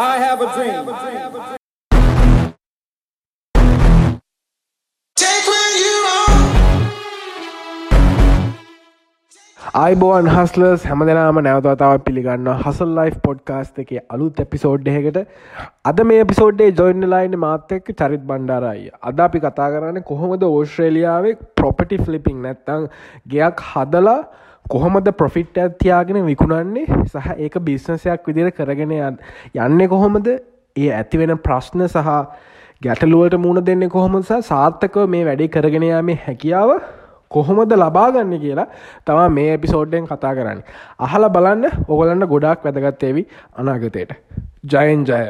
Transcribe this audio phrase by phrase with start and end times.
[0.00, 0.88] I have a dream.
[9.80, 15.18] අයිබෝන් හස්ලස් හැම දෙනාම නැවතතාව පිළිගන්න හසල් ලයි් පොඩ්කාස්ට එක අලුත් එපිසෝඩ් එකට
[15.90, 18.90] අද මේ පිසෝඩ්ඩේ ජොයින්න ලයින් මාතෙක් චරිත් බණ්ඩාරයි.
[19.10, 22.92] අද අපි කතා කරන්න කොහොමද ඕස්ට්‍රේලියාවේ ප්‍රොපටි ෆලිපිං නැත්තං
[23.34, 24.20] ගයක් හදලා
[24.68, 26.86] කොහොමද ප්‍රොෆිට් ඇත්තියාගෙන විකුණන්නේ?
[27.06, 30.28] සහ ඒක බිස්නසයක් විදිර කරගෙන යන්න කොහොමද?
[30.76, 32.10] ඒ ඇතිවෙන ප්‍රශ්න සහ
[32.82, 36.72] ගැටලුවට මුණ දෙන්න කොහොමස සාර්ථකව මේ වැඩි කරගෙන යාමේ හැකියාව
[37.30, 38.68] කොහොමද ලබාගන්න කියලා
[39.06, 40.62] තමා මේ එපිසෝඩ්ඩෙන් කතා කරන්න.
[41.00, 41.64] අහල බලන්න.
[41.88, 44.16] ඔගලන්න ගොඩක් වැදගත්තේවි අනාගතයට
[44.72, 45.26] ජයන් ජය.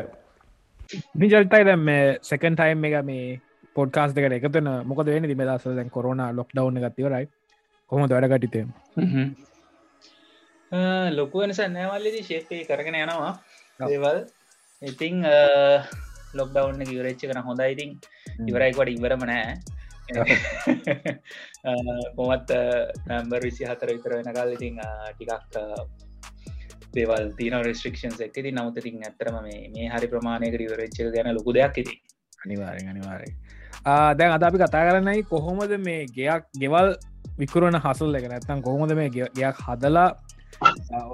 [1.16, 3.40] නිජල්තයි දැම් මේ සෙකන් ටයිම් එක මේ
[3.76, 7.26] පොඩ්කාස් දෙකට එකතන මොකද වෙන දිමදස දැන් කොරුණ ලොක් ඩව් ගතිවරයි
[7.90, 8.60] කොම වැඩගටිතය
[11.12, 13.32] ලොකු වෙනස නෑවල්ලදි ශේපය කරගෙන යනවා.
[13.86, 14.18] ඒවල්
[14.82, 15.24] ඉතිං
[16.34, 17.90] ලොක්ඩවන්න ඉවරච්ච කන හොඳ ඉතින්
[18.46, 19.54] ඉවරයිකොට ඉවරම නෑ
[22.16, 22.52] කොමත්
[23.06, 24.76] නැම්බර් විසි හතර විතර වෙනකල් ඉතින්
[25.10, 25.32] ටිකක්
[26.94, 31.94] දේවල් තින රෙස්ට්‍රික්ෂන් එක්ති නමුතිතින් ඇතරම මේ හරි ප්‍රමාණයක රිවරච්ච ගැන ලොකු දෙයක් ඉති
[32.44, 33.30] අනිවාරෙන් අනිවාරය
[34.14, 36.88] දැන් අද අපි කතා කරන්නයි කොහොමද මේ ගයක් ගෙවල්
[37.38, 38.26] විකරන හසල් එක.
[38.26, 40.10] නැත්තම් කොහොමද මේ ගයක් හදලා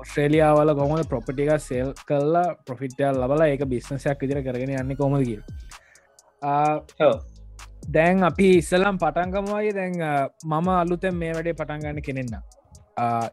[0.00, 5.40] ඔස්ට්‍රේලියාවල කොහොමද ප්‍රොපටික සෙල් කල්ලා ප්‍රොෆිට්ටල් ලබලා ඒක බිස්නසයක් විදිර කරගෙන යන්න කොමද කිය
[7.88, 9.94] දැන් අපි ඉස්සලම් පටන්ගමවාගේ දැන්
[10.44, 12.34] මම අලුතැන් මේ වැඩේ පටන්ගන්න කෙනෙන්න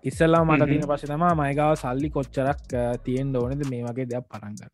[0.04, 2.66] ඉස්සල්ලා මට තින පස තමා මයිගාව සල්ලි කොච්චරක්
[3.04, 4.72] තියෙන් ඕනද මේ වගේ දෙයක් පටන්ගන්න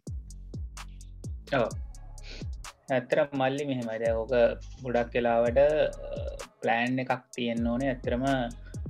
[2.90, 4.34] ඇත්තර මල්ලි මෙහෙමයිද ඕක
[4.84, 5.60] ගොඩක් කෙලාවට
[6.62, 7.90] ප්ලෑන් එකක් තියෙන් ඕනේ.
[7.94, 8.24] ඇත්තරම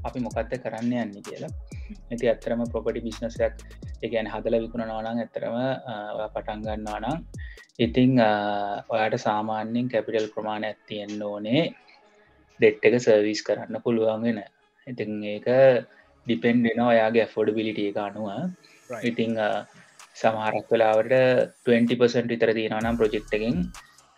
[0.08, 1.54] අපි මොකක්ද කරන්න යන්න කියලා.
[2.12, 3.56] ඇති ඇත්තරම ප්‍රොපටි බිස්නසයක්
[4.06, 5.58] එකගැන හදල විකුණනවානං ඇතරම
[6.36, 7.20] පටන්ගන්නවා නම්
[7.86, 8.14] ඉතිං
[8.94, 11.64] ඔයාට සාමාන්‍යෙන් කැපිටල් ප්‍රමාණයක් තියෙන්න්න ඕනේ.
[12.60, 14.40] දෙට් එක සර්විස් කරන්න පුළුවන්ගෙන
[14.88, 15.48] ඉතින් ඒක
[16.28, 18.30] ඩිපෙන්ඩෙන ඔයාගේ ඇෆෝඩ බිලිටිය අනුව.
[19.10, 19.34] ඉතිං
[20.22, 21.14] සමහරක් වෙලාවට
[21.68, 23.58] 20% විතර තියෙනනම් ප්‍රජෙක්් එකින්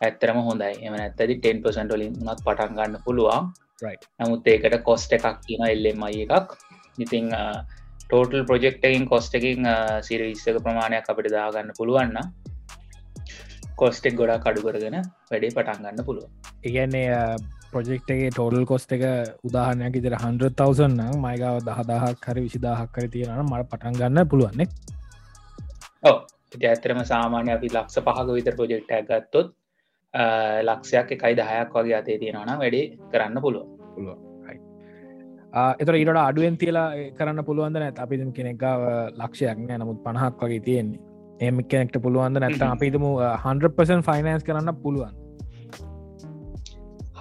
[0.02, 0.74] ඇත්තරම හොඳයි.
[0.82, 3.52] එම ඇත්තදි 10% ලින් උනත් පටන් ගන්න පුළුවන්.
[4.20, 6.58] නමුත් ඒකට කොස්ට එකක් කියන එල්ලෙමයි එකක්.
[6.98, 7.30] ඉතිං
[8.04, 9.68] ටෝටල් ප්‍රජෙක්් එකින් කොස්ට එකින්
[10.02, 12.18] සිරවිස්සක ප්‍රමාණයක් අපිට දාගන්න පුළුවන්න
[13.78, 14.98] කොස්ටෙක් ගොඩා කඩු කරගෙන
[15.30, 16.26] වැඩේ පටන් ගන්න පුළුව
[16.64, 17.12] ඉගැන්නේ
[17.72, 19.06] ප්‍රජෙක්්ගේ ටෝඩල් කොස්ට එක
[20.00, 24.68] ඉතර හන්ඩ තවසන්න මයිගාව දහදාහක් කර විසිදාහක් කර තියෙන මට පටන් ගන්න පුළුවන්නෙ
[26.04, 26.18] ඕ
[26.66, 29.54] ඇතරම සාමාන්‍ය අපි ලක්ෂ පහක විතර ප්‍රජෙක්්ට ගත්තොත්
[30.14, 34.30] ලක්ෂයක් එකයි දහයක් වගේ අතේ තියෙනවන වැඩේ කරන්න පුළුව පුළුව
[35.54, 36.88] එතර ඉට අඩුවෙන් තියලා
[37.18, 38.66] කරන්න පුළුවන්ද නැත් අපි කෙනෙක්
[39.18, 41.00] ලක්ෂයක් නෑ නමුත් පණහක් වගේ තියෙන්නේ.
[41.42, 43.06] එම කෙනෙක්ට පුළුවන්ද නැත්ත අපිතුම
[43.46, 45.14] 100% ෆයිනන්ස් කරන්න පුළුවන්.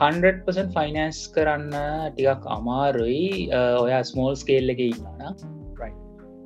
[0.01, 1.73] 100% ෆයිනන්ස් කරන්න
[2.13, 3.49] ටිකක් අමාරුයි.
[3.85, 5.23] ඔයා ස්මෝල් ස්කේල් එක ඉන්නන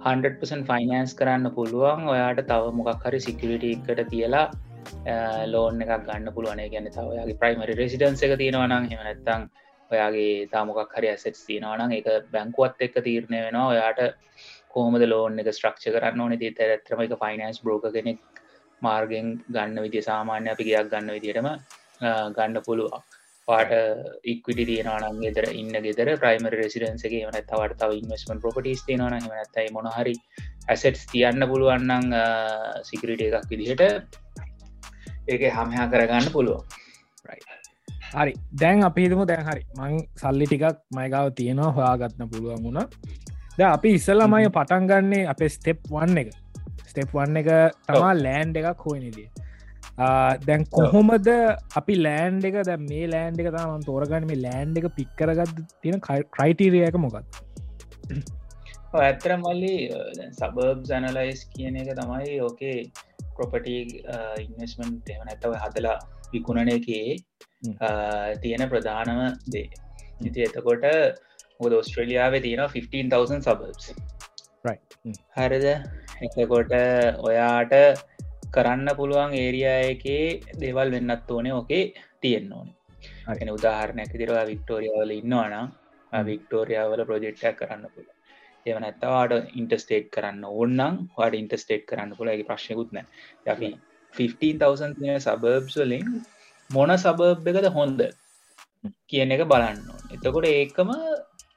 [0.05, 2.07] 100% ෆයිනන්ස් කරන්න පුළුවන්.
[2.15, 4.47] ඔයාට තව මොකක් හරි සිකලිට එකට තියලා
[5.05, 6.61] Uh, ලෝන් එකක් ගන්න පුළුවන.
[6.73, 9.47] ගැන තවයාගේ ප්‍රයිමරි රෙසිඩන්ස එක තියෙනවනම් හෙමනැත්තං
[9.91, 13.71] ඔයාගේ තාමොකක් හරි ඇසෙට් තියෙනවනම් එක බැංකුවත් එක්ක තීරණය වෙනවා.
[13.73, 14.01] ඔයාට
[14.75, 16.37] කෝමද ලෝන් එක ස්ට්‍රක්ෂ කරන්න ඕන?
[16.39, 18.21] ති ඇත්‍රම එක ෆයිනන්ස් බ්‍රෝක කෙනෙක්
[18.83, 21.59] මාර්ගෙන් ගන්න විදි සාමාන්‍ය අපි ගයක් ගන්න විදිටම uh,
[22.31, 23.03] ගන්න පුළුවන්.
[23.49, 23.73] පාට
[24.25, 30.15] ඉක්විටි තියෙනවනම් ගෙදර ඉන්න ගෙදර ප්‍රයිමර් රෙසිඩන්සගේ වන තවට තව ඉන්වස්මන් ප්‍රපටිස් තියෙනවන හමනත්තයි මොනහරි
[30.69, 32.17] ඇසෙට්ස් තියන්න පුළුවන්නන්
[32.91, 34.13] සිකරිට uh, එකක් විදිහට
[35.29, 36.65] ඒක හමහා කරගන්න පුළුවන්.
[38.15, 38.33] හරි.
[38.61, 39.63] දැන් අපිහිතම දැන් හරි.
[39.79, 42.81] මං සල්ලි ටිකක් මයගාව තියෙනවා හොයාගත්න පුළුවන් වුණ.
[43.59, 46.35] ද අපි ඉස්සල්ලමය පටන් ගන්නේ අපේ ස්ටෙප් වන්න එක.
[46.91, 47.49] ස්ටෙප් වන්න එක
[47.89, 49.31] තමා ලෑන්් එකක් හෝනිදිේ
[50.47, 51.29] දැන් කොහොමද
[51.81, 54.29] අපි ලෑන්් එක දැ මේ ලෑන්් එක තම තෝරගන්න.
[54.31, 56.01] මේ ලෑන්් එක පික්කරගත් තියෙන
[56.37, 57.27] ක්‍රයිටීරියක මොකත්
[59.01, 59.75] ඇත්තර මල්ලි
[60.39, 62.79] සබබ් සැනලයිස් කියන එක තමයි ඕකේ
[63.37, 63.77] ප්‍රොපටි
[64.45, 65.97] ඉන්වස්මන් එම නැතව හදලා
[66.33, 67.09] විකුණන එකේ
[68.43, 69.21] තියෙන ප්‍රධානම
[69.55, 69.69] දේ.
[70.29, 70.85] ඉති එතකොට
[71.61, 73.85] හොද ඔස්ට්‍රලියාව තියෙන 15,000 සබබ්ස්
[75.37, 75.67] හරිද?
[76.27, 76.73] එතකොට
[77.29, 77.75] ඔයාට
[78.55, 80.25] කරන්න පුළුවන් ඒරියා එකේ
[80.63, 81.85] දේවල් වෙන්නත් ඕනේ ඕකේ
[82.23, 82.77] තියෙන්න්න ඕනේ.
[83.43, 85.69] එන උදාහරණයක් තිරවා වික්ටෝරියාවල ඉන්නවානම්
[86.29, 87.85] වික්ටෝරියාවල ප්‍රජෙක්්ටක් කරන්න
[88.63, 93.03] පුළ එවනැත්තවාට ඉන්ටස්ටේට් කරන්න ඕන්නම් වාට ඉන්ටස්ටේට් කරන්න පුළගේ ප්‍රශ්යකුත්න
[93.47, 93.71] අපි
[94.15, 96.11] 15,000 සබබ්ස් වලින්
[96.71, 98.03] මොන සබබ් එකද හොන්ද
[99.09, 99.81] කියන එක බලන්න
[100.11, 100.93] එතකොට ඒකම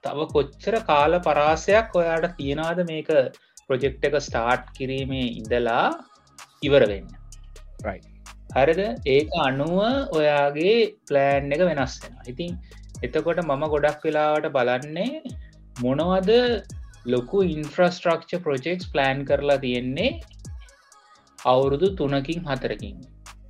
[0.03, 3.11] තව කොච්චර කාල පරාසයක් ඔයාට තියෙනවාද මේක
[3.67, 5.85] ප්‍රොජෙක්් එක ස්ටාර්ට් කිරීමේ ඉඳලා
[6.61, 7.07] ඉවර වෙන්න.
[8.55, 8.81] හරිද?
[9.07, 9.77] ඒක අනුව
[10.19, 10.75] ඔයාගේ
[11.07, 12.51] ප්ලෑන් එක වෙනස් වෙන ඉතින්
[13.03, 15.21] එතකොට මම ගොඩක් වෙලාවට බලන්නේ
[15.81, 16.31] මොනවද
[17.05, 20.11] ලොකු ඉන්ෆ්‍රස්ට්‍රක්ච ප්‍රජෙක්ස් ප්ලෑන් කරලා තියෙන්නේ
[21.39, 22.95] අවුරුදු තුනකින් හතරකින්.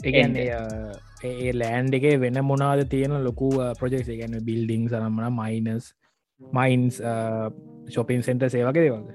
[0.06, 5.94] ඒ ලෑන්් එක වෙන මොනාද තියෙන ලොකු ප්‍රජෙක්් ගැන බිල්ඩිං සනම්මන මයිනස්
[6.42, 6.98] මයින්ස්
[7.96, 9.14] ශොපින් සෙන්ට සේවගේ දේවල්ද?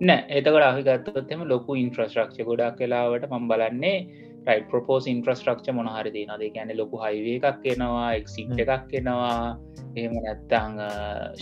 [0.00, 3.96] නෑ එතකට අහිගත්තොත්තෙම ලොකු ඉන්ෆ්‍රස්ට්‍රක්ෂ ගොඩක් කලාවට මම් බලන්නේ
[4.48, 9.58] රයි් ප්‍රපෝස් ඉන්ෆ්‍රස්ට්‍රක්ෂ මොනහරි නද ගැන ලොකු හයිවේ එකක් එනවා එක්සිට එකක් එනවා.
[9.98, 10.78] එහෙම නැත්තං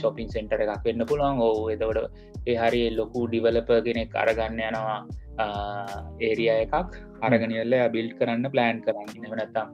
[0.00, 1.38] ශොපින් සෙන්ටර එකක් වෙන්න පුළුවන්.
[1.46, 4.98] ඕ එතවට ඒ හරි ලොකු ඩිවලපගෙනෙක් අරගන්න යනවා
[6.28, 6.98] ඒරිය එකක්.
[7.26, 9.14] අරගනිල්ල බිල්් කරන්න ප්ලෑන් කරන්න.
[9.24, 9.68] නවනත්තම්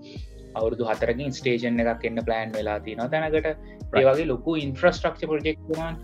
[0.58, 5.96] අවුරදු හතරකින් ස්ටේෂන් එකක් එන්න ප්ලෑන් වෙලා තින තැනකට ඒ වගේ ලොකු ඉන්ෆ්‍රස්ට්‍රක්ෂ ප්‍රජෙක්්වාන්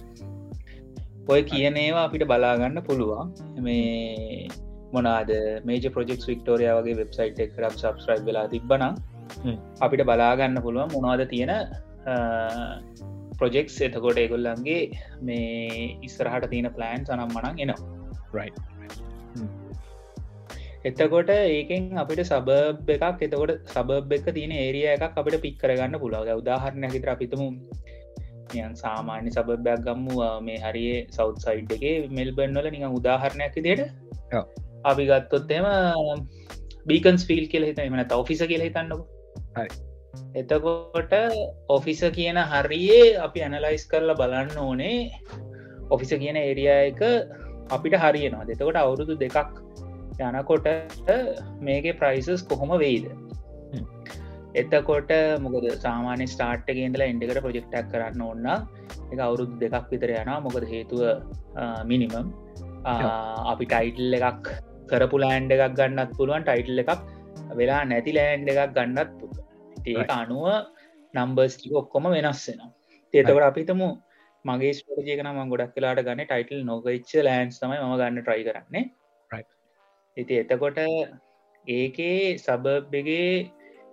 [1.32, 3.30] ඔය කියන ඒවා අපිට බලාගන්න පුළුවන්.
[3.66, 4.48] මේ
[4.92, 5.30] මොනාද
[5.64, 8.84] මේජ ප්‍රජෙක් වික්ටෝරිය වගේ වෙබ්සයිට් එකරම් සබස්ක්‍රයිබ් වෙලා තිබ්බන
[9.80, 11.52] අපිට බලාගන්න පුළුවන් මොනවාද තියෙන
[13.38, 14.80] ප්‍රොජෙක්ස් එතකොට එගොල්ලන්ගේ
[15.22, 17.78] මේ ඉස්සරහට තියෙන ප්ලෑන් සනම් මනක් එනවා.
[20.82, 26.32] එතකොට ඒකෙන් අපිට සබබ් එකක් එතකොට සබබ් එක තියෙන ඒරිය එකක් අපිට පික් කරගන්න පුළාව
[26.34, 27.42] උදාහරණ හිතර අපිතම
[28.58, 33.84] යන් සාමාන්‍ය සබබයක් ගම්මු මේ හරියේ සෞත් සයිඩ් එක මෙල්බර්න්වල නික උදාහරණයක් දෙයට
[34.84, 35.66] අපි ගත්තොත් එම
[36.86, 39.02] බීකන්ස් ෆිල් කියල හිත එමන ඔෆිස කියල හිතන්නක.
[40.34, 41.14] එතකොට
[41.68, 45.10] ඔෆිස කියන හරියේ අපි ඇනලයිස් කරලා බලන්න ඕනේ.
[45.90, 47.02] ඔෆිස කියන ඒරිය එක
[47.70, 49.58] අපිට හරියනවා දෙතකොට අවුරුදු දෙකක්
[50.20, 50.66] යනකොට
[51.60, 53.06] මේක ප්‍රයිසස් කොහොම වෙයිද?
[54.54, 55.12] එතකොට
[55.44, 58.48] මොකද සාමාන්‍ය ස්ටාර්ට් ගේදලා ඉන්ඩකට ප්‍රජෙක්ටක් කරන්න ඔන්න
[59.12, 61.02] එක අවුරුදු දෙකක් විතර යනා මොකද හේතුව
[61.90, 62.32] මිනිමම්
[63.52, 64.50] අපි ටයිටල් එකක්
[64.92, 67.00] කරපු ලෑන්ඩ එකක් ගන්නත් පුළුවන් ටයිටල් එකක්
[67.58, 69.40] වෙලා නැති ලෑන්ඩ එකක් ගන්නත් පුළුව
[69.86, 70.46] ඒක අනුව
[71.14, 72.70] නම්බර්ස්ටික ඔක්කොම වෙනස් වෙනවා.
[73.14, 73.82] තේතකට අපිතම
[74.44, 78.84] මගේ ස්පෝජයකන ම ගොඩක් කලාට ගන්න ටයිටල් නොගච්ච ලෑන්ස් තමයි ම ගන්න ට්‍රයි කරන්නේ.
[80.16, 80.78] ඉති එතකොට
[81.66, 83.32] ඒකේ සබබ්බගේ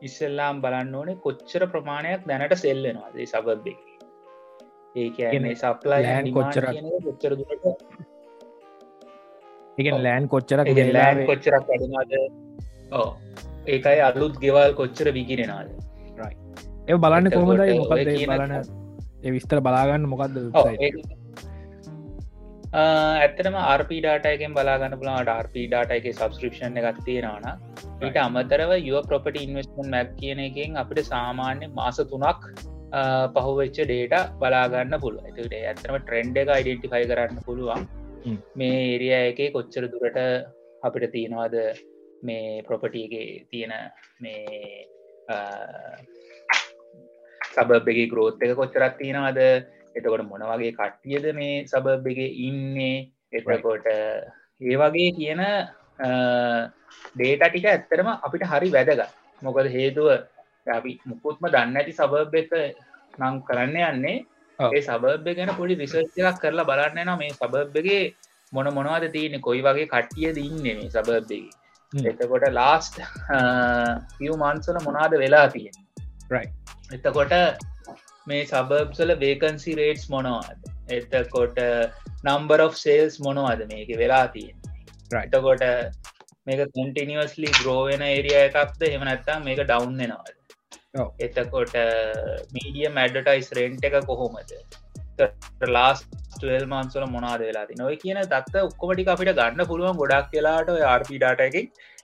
[0.02, 3.82] ඉස්සල්ලාම් බලන්න ඕනේ කොච්චර ප්‍රමාණයක් දැනට සෙල්ලෙනවාද සබබ් එක.
[4.96, 5.18] ඒක
[5.64, 6.66] සප්ලයි කොච්චර
[7.06, 7.66] කොච්චර දුරට
[9.78, 12.14] එක ලෑන් කොච්චරක් ලෑන් කොච්චරක් අඩනාද
[12.94, 13.08] ඕ
[13.68, 15.70] ඒකයි අලුත් ගෙවල් කොච්චර විකිරෙනවාද
[16.88, 17.32] ඒ බලන්න
[17.80, 18.54] මොකද කියන- බලන
[19.36, 20.36] විස්තර බලාගන්න මොකක්ද
[22.76, 27.46] ඇත්තටම RP ඩාටයකෙන් බලාගන්න පුලාට RP ඩාට එක සබස්ක්‍රපෂන් එකක් තියෙනවන
[28.02, 32.44] ඊට අමතරව යුව ප්‍රපට ඉන්වස්මන් මැක් කියන එකෙන් අපිට සාමාන්‍ය මාස තුනක්
[33.36, 37.88] පහුවෙච්ච ඩේට බලාගන්න පුළුව ඇතුට ඇත්තම ට්‍රෙන්ඩ් එක අයිඩෙන්ටිෆයි කරන්න පුළුවන්.
[38.56, 40.18] මේ ඒරිය එක කොච්චර දුරට
[40.84, 41.56] අපිට තියෙනවාද?
[42.24, 43.74] මේ ප්‍රොපටියගේ තියෙන
[44.20, 44.88] මේ
[47.42, 49.40] සබබ් එක ග්‍රෝත් එක කොච්චරත් තියෙනවාද?
[49.96, 53.08] එතකොට මොන වගේ කට්ටියද මේ සබබ් එක ඉන්නේ?
[53.32, 55.44] එතකොට ඒ වගේ කියන
[57.16, 59.02] ඩේට ටික ඇත්තරම අපිට හරි වැදග
[59.42, 60.08] මොකද හේතුව
[60.68, 62.52] අපි මුකුත්ම දන්න ඇති සබබ් එක
[63.20, 64.37] නම් කරන්න යන්නේ ඔව්.
[64.60, 68.04] ඒ සබබ් ගැන පොඩි රිසර්ච් එකක් කරලා බලන්න නම් මේ සබබ්ගේ
[68.54, 71.50] මොන මොනවද තියෙන කොයි වගේ කට්ටිය දින්න මේ සබබ්ගේ.
[71.94, 73.02] එතකොට ලාස්ට්
[74.18, 75.78] පිය මන්සල මොනාද වෙලා තියෙන.
[76.94, 77.38] එතකොට
[78.28, 81.58] මේ සබබ්සල වේකන්සි රේට්ස් මොනවාද එතකොට
[82.24, 84.58] නම්බර් of සේල්ස් මොනවද මේක වෙලා තියෙන.
[85.18, 85.64] එතකොට
[86.48, 90.37] මේක කටිනිවස්ලි ග්‍රෝවෙන ඒරිය එකක්ද හෙමනැත්තා මේක ඩවන්් වෙනවාද.
[91.20, 91.76] එතකොට
[92.56, 94.54] මීඩිය මැඩටයිස් රෙන්ට් එක කොහොමද?
[95.68, 96.06] ලාස්
[96.44, 101.56] මන්සල මොනාද වෙලා නොය කියන දත්ත ඔක්කොමටි අපිට ගන්න පුළුවන් ගොඩක් කියලාට RP ඩාට එක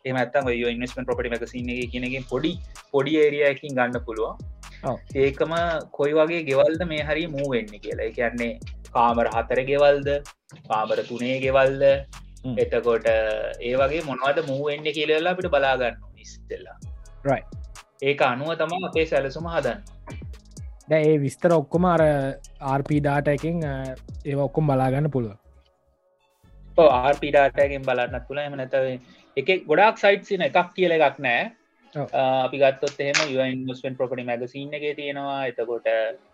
[0.05, 2.53] එමත්තම ඉන්වස්මන් පොපටි මැකසින එක කියනකින් පොඩි
[2.93, 4.35] පොඩි ඒරියකින් ගන්න පුළුවන්.
[5.15, 5.53] ඒකම
[5.91, 8.11] කොයි වගේ ගෙවල්ද මේ හරි මූ වෙන්න කියලා.
[8.11, 8.59] කියන්නේ
[8.89, 10.09] කාමර හතර ගෙවල්ද?
[10.67, 11.83] කාමර තුනේ ගෙවල්ද.
[12.57, 16.77] එතකොට ඒ වගේ මොනවද මූ වෙන්න කියලලා අපිට බලාගන්න ඉස්තෙල්ලා
[17.23, 17.62] Right.
[18.03, 19.79] ඒක අනුව තම අපේ සැලසුම හදන්න.
[20.89, 22.03] දැ ඒ විස්තර ඔක්කොම අර
[22.79, 25.39] RP ඩාට එකින් ඒ ඔක්කොම් බලාගන්න පුළුව
[26.77, 28.87] ආර්පිඩාටගෙන් බලන්න තුළ එම නැතව
[29.37, 31.51] එක ගොඩක් සයිට් සින එකක් කියල එකක් නෑ.
[31.95, 35.47] අපි ගත්තොත් එහෙම ඉන්වස්ෙන් ප්‍රපටි මැගසින්න එක තියෙනවා.
[35.47, 35.87] එතකොට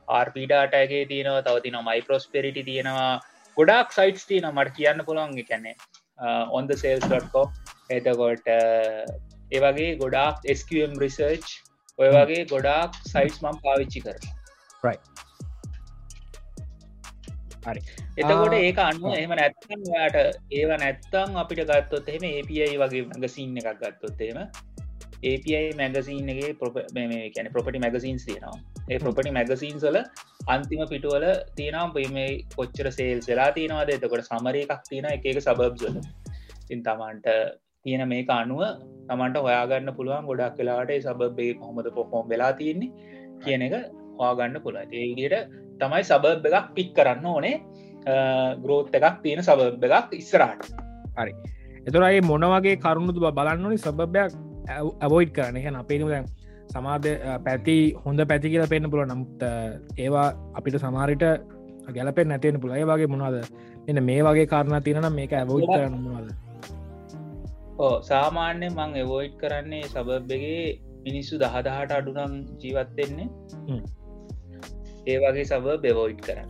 [0.09, 1.41] ආර්පිඩාටගේ තියෙනවා.
[1.41, 3.19] තවතින මයි ප්‍රස්පෙරිටි තියෙනවා.
[3.57, 5.75] ගොඩක් සයිටස් තියන මට කියන්න පුළුවන් කැනෙ
[6.51, 7.43] ඔන්ද සේල්ස්.කො
[7.89, 8.47] එතකොට
[9.51, 11.47] ඒ වගේ ගොඩක් ස්කම් රිසර්ච්
[11.99, 14.17] ඔය වගේ ගොඩක් සයිටස් මම් පාවිච්චි කර
[17.63, 17.81] හරි.
[18.17, 20.17] එතකොට ඒක අනුව එහම නැත්තන් යාට
[20.51, 24.39] ඒව නැත්තං අපිට ගත්තොත් එහෙම API වගේ මැගසිීන් එකක් ගත්තොත් එහෙම
[25.23, 26.77] API මැගසිීන්ගේ ප්‍රොප
[27.35, 28.57] කියන ප්‍රොපටි මැගසින්ස් තියෙනවා.
[28.89, 29.97] ඒ ප්‍රොපටි මැගසින් සල
[30.47, 31.25] අන්තිම පිටුවල
[31.55, 33.89] තියෙනම් මේ කොච්චර සේල් වෙලා තියෙනවාද?
[33.89, 35.99] එතකොට සමරය එකක් තියෙන එක සබබ්සල
[36.69, 37.27] ඉන් තමන්ට
[37.85, 38.61] තියෙන මේක අනුව
[39.09, 42.91] තමන්ට හොයාගන්න පුළුවන් ගොඩක් වෙලාට සබබේ කොහොමද පොහොම වෙලා තියෙන්නේ
[43.43, 43.75] කියන එක
[44.19, 47.55] හවාගන්න පුළ ඒගට තමයි සබබ් එකක් පික් කරන්න ඕනේ.
[48.63, 50.67] ග්‍රෝත් එකක් තියෙන සබබ් එකක් ඉස්සරහට.
[51.19, 51.33] හරි.
[51.87, 54.35] එතුරයි මොනවගේ කරුණුතු බලන්න ඕනි සබභයක්
[55.01, 56.27] ඇවෝයිඩ් කරන එක අපේනු දැන්
[56.73, 57.07] සමාධ
[57.47, 59.47] පැති හොඳ පැති කියල පෙන්න්න පුල නමුත්
[59.97, 61.25] ඒවා අපිට සමාරිට
[61.95, 63.47] ගැලපෙන් නැතියෙන පුළයි වගේ මොනවාද?
[63.87, 66.29] එන්න මේ වගේ කාරණ තිරනම් මේක ඇවෝයිඩ් කරන්න මොවාද
[67.79, 70.63] ඕ සාමාන්‍ය මං එවෝයිට් කරන්නේ සබබ්බගේ
[71.05, 72.33] මිනිස්සු දහදහට අඩුනම්
[72.63, 73.27] ජීවත්වෙන්නේ.
[75.07, 76.49] ඒ වගේ සබ බෙවෝයිට් කරන්න.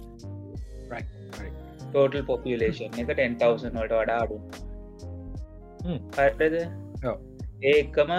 [1.83, 4.37] ටෝටල් පොපියලේෂන් එක 10,000 වලට වඩා අඩු
[7.11, 7.19] ඔව්.
[7.65, 8.13] ඒකම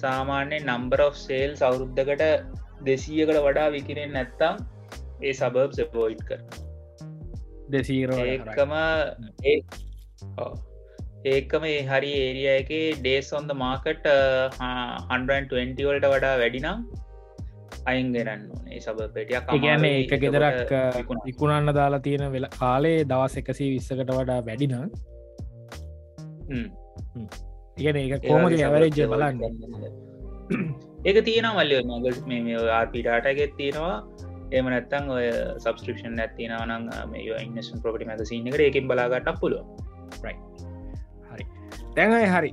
[0.00, 2.24] සාමාන්‍ය නම්බර of සේල් සවුරුද්ධකට
[2.84, 4.64] දෙසීයකට වඩා විකිරෙන් නැත්තම්
[5.22, 6.40] ඒ සබබ් සෙපෝයිට් කර
[7.68, 8.74] දෙසීරෝ ඒකම
[9.44, 9.58] ඒ.
[11.24, 12.70] ඒකම ඒ හරි ඒරිය එක
[13.00, 16.84] ඩේස් ඔොන්ද මාකට 120 වලට වඩා වැඩිනම්
[17.86, 20.72] අයින් ගෙනන්න ඒ සබ පෙටියක් ඒගැන එක ගෙදරක්
[21.26, 24.76] ඉකුණන්න දාලා තියෙන වෙලා කාලේ දවස් එකසී විස්සකට වඩා වැඩින
[27.76, 29.42] ඉගෙන ඒක කෝමද ඇවරේජ බලන්න.
[31.04, 31.82] ඒක තියෙන මල්ලිය.
[31.82, 33.96] මගස් මේ ආර්පිටාටගෙත් තියෙනවා.
[34.52, 39.66] එම නැත්තං ඔය සබස්ක්‍රපෂන් ඇතිනවනං මේ ඉන්නසන් ප්‍රපටි මැසින එක එකින් බලාගට පුළුව
[41.98, 42.50] තැන්යි හරි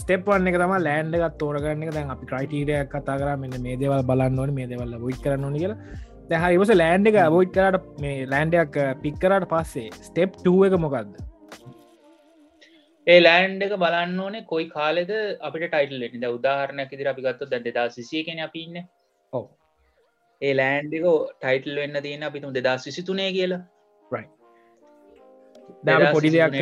[0.00, 1.90] ස්ටප් වන්න එක තම ලෑන්ඩ එකත් තෝරගන්න එක.
[1.96, 5.58] දැන් අපි ක්‍රයිටීරයක් කතා කර මෙන්න මේ දේවල් බලන්න ඕන මේ දෙවල්ල බොයි් කරන්න ඕන
[5.62, 5.78] කියලා.
[6.30, 8.74] දැහරිවස ලෑන්ඩ එක බොයි් කරට මේ ලෑන්ඩයක්
[9.04, 11.14] පික්කරට පස්සේ ස්ටප් ටුව එක මොකක්ද
[13.06, 15.12] ඒ ලෑන්ඩ් එක බලන්න ඕනේ කොයි කාලෙද
[15.48, 18.76] අපිට ටයිටල් ද උදාහරණයක් ඉදිර අපි ගත්ත දැ දෙදා සිසිය කෙන අපින්න
[19.32, 19.46] ඔව්.
[20.42, 21.06] ඒ ලෑන්ඩික
[21.40, 23.62] ටයිටල් වෙන්න තියෙන අපිතුම් දෙදා සිසිතුනේ කියලා
[25.86, 26.54] දැ පොඩි දෙයක්.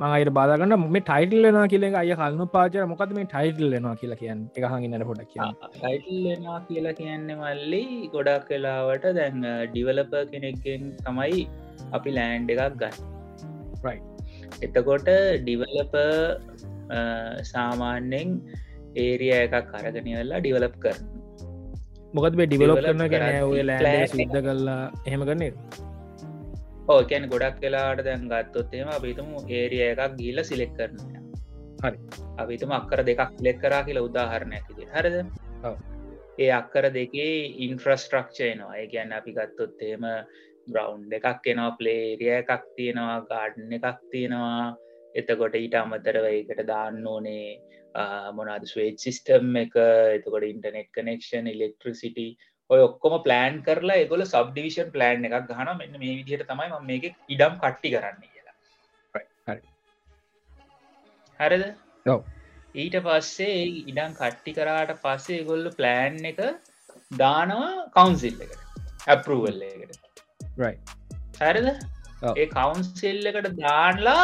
[0.00, 4.40] මඟයට බාගන්න මේ ටයිටල් වෙන කියල අය කල්නු පාචර මොකද මේ ටයිටල් වෙනවා කියලා කියන්න?
[4.56, 5.40] එක හඟින්නට පොඩක් කිය
[5.76, 7.82] ටයිටල් වෙනවා කියලා කියන්න මල්ලි
[8.14, 9.42] ගොඩක් කලාවට දැන්
[9.72, 11.42] ඩිවලප කෙනෙක්ගෙන් තමයි
[11.98, 14.00] අපි ලෑන්ඩ් එකක් ගන්න.
[14.66, 15.08] එතකොට
[15.42, 15.94] ඩිවලප
[17.52, 18.28] සාමාන්‍යෙන්
[19.04, 20.96] ඒරිය එකක් අරගෙනවෙල්ලා ඩිවලප් කර
[22.14, 25.52] මොකද මේ ඩිවලප් කරන ගැන ඔය plan සිද්ධ කල්ලා එහෙම කරන්නේ
[26.88, 29.28] ඕකැන ගොඩක් කලාට දැන් ගත්තොත්තේම අපිතුම
[29.58, 30.96] ඒරිය එකක් ගීල සිලෙක් කරන
[31.82, 31.98] හරි.
[32.42, 35.16] අපිතුම අක්කර දෙකක් ලෙක් කරා කියලා උදාහරණයක් ඉදිරි හරද.
[36.38, 37.32] ඒ අක්කර දෙකේ
[37.66, 40.04] ඉන්ෆ්‍රස්ට්‍රක්ෂයනවා ඒ ගැන්න අපි ගත්තොත්තේම
[40.72, 44.66] බ්‍රවන්් එකක් එනවා ප්ලේරිය එකක් තියෙනවා ගාඩන් එකක් තියෙනවා.
[45.14, 47.48] එතකොට ඊට අමතරව එකට දාන්න ඕනේ
[48.38, 49.76] මොනාද ස්වේට් සිිස්ටම් එක.
[50.16, 52.18] එතකොට ඉන්ටනෙට් කනෙක්ෂන් ඉලෙක්ට්‍රසිට
[52.70, 57.04] ඔය ඔක්කොම ප්ලෑන් කරලා එගොල සබ්ඩිවිෂන් ප්ලෑන් එකක් ගහන මෙන්න මේ විදිහට තමයි ම මේක
[57.34, 58.56] ඉඩම් කට්ටි කරන්න කියලා.
[59.48, 59.62] හරි.
[61.40, 61.64] හරිද.
[62.74, 63.54] ඊට පස්සේ
[63.90, 66.42] ඉඩම් කට්ටි කරාට පස්සේ ගොල්ල ප්ලෑන් එක
[67.22, 68.60] දානවා කවන්සිල් එකට.
[69.06, 69.98] ඇපරුවල්ල එකට.
[71.40, 71.72] හැරද.
[72.34, 74.22] ඒ කවන්සිල් එකට දාන්ලා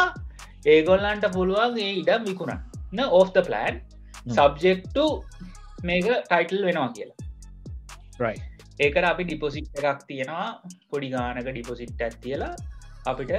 [0.75, 3.05] ඒගොල්ලන්ට පුළුවන් ඒ ඉඩම් විකුණන්න.
[3.11, 3.83] Off plan.
[4.31, 5.05] සබ්ජෙක්ටු
[5.83, 7.24] මේක ටයිටල් වෙනවා කියලා
[8.79, 10.47] ඒකට අපි ඩිපොසිට් එකක් තියෙනවා.
[10.89, 12.53] පොඩි ගානක ඩිපොසිට් ඇත්තියලා
[13.05, 13.31] අපිට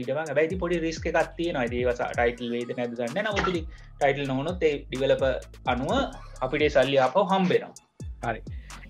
[0.00, 3.62] ඉටම බැති පොඩි රිස්ක එකක් තියෙන ඒවස ටයිටල් වේද නැද ගන්න නමුති
[3.98, 5.24] ටයිටල් නොනොත් ඩිවලප
[5.66, 5.92] අනුව
[6.40, 8.34] අපිට සල්ලි අප හම්බෙනවා.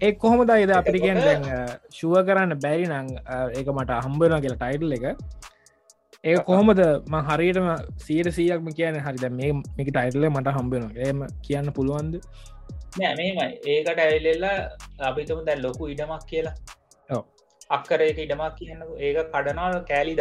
[0.03, 1.45] ඒ කොහොම දයිද එතකොට- කියෙන්
[1.91, 3.09] ශුව කරන්න බැරි නං
[3.57, 5.07] ඒක මට හම්බෙන කියලා ටයිටල් එක.
[6.25, 6.81] ඒ කොහොමද?
[7.09, 12.15] ම හරියටම සීට සීයක්ම කියන හරිද මේ මේක ටයිටල්ල මට හම්බෙන ඒම කියන්න පුළුවන්ද
[13.01, 14.57] නෑ මේමයි ඒකට ඇවිල්ලෙල්ලා
[15.11, 16.57] අපිතම දැන් ලොකු ඉඩමක් කියලා.
[17.71, 20.15] අක්කර ඒක ඉඩමක් කියන්න ඒක කඩනාව කෑලි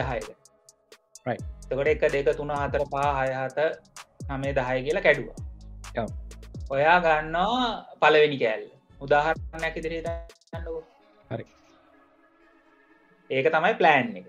[1.28, 1.44] Right.
[1.70, 3.60] තකොට එක දෙක තුන හතර පහ හයහත
[4.30, 6.08] නමේ දහය කියලා කැඩුවා.
[6.76, 7.68] ඔයා ගන්නවා
[8.02, 8.64] පලවෙනි කෑල්
[9.02, 10.82] උදාහරණයක් ඉදිරේ දන්නකෝ
[11.32, 11.46] හරි.
[13.30, 14.28] ඒක තමයි ප්ලෑන් එක.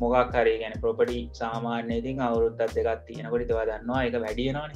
[0.00, 4.72] මොගක් හරි ගැන ප්‍රොපටි සාමාන්‍ය ඉතින් අවුරුත්තත් දෙකත් තියෙනකොට තවා දන්නවා එක වැඩියනවාන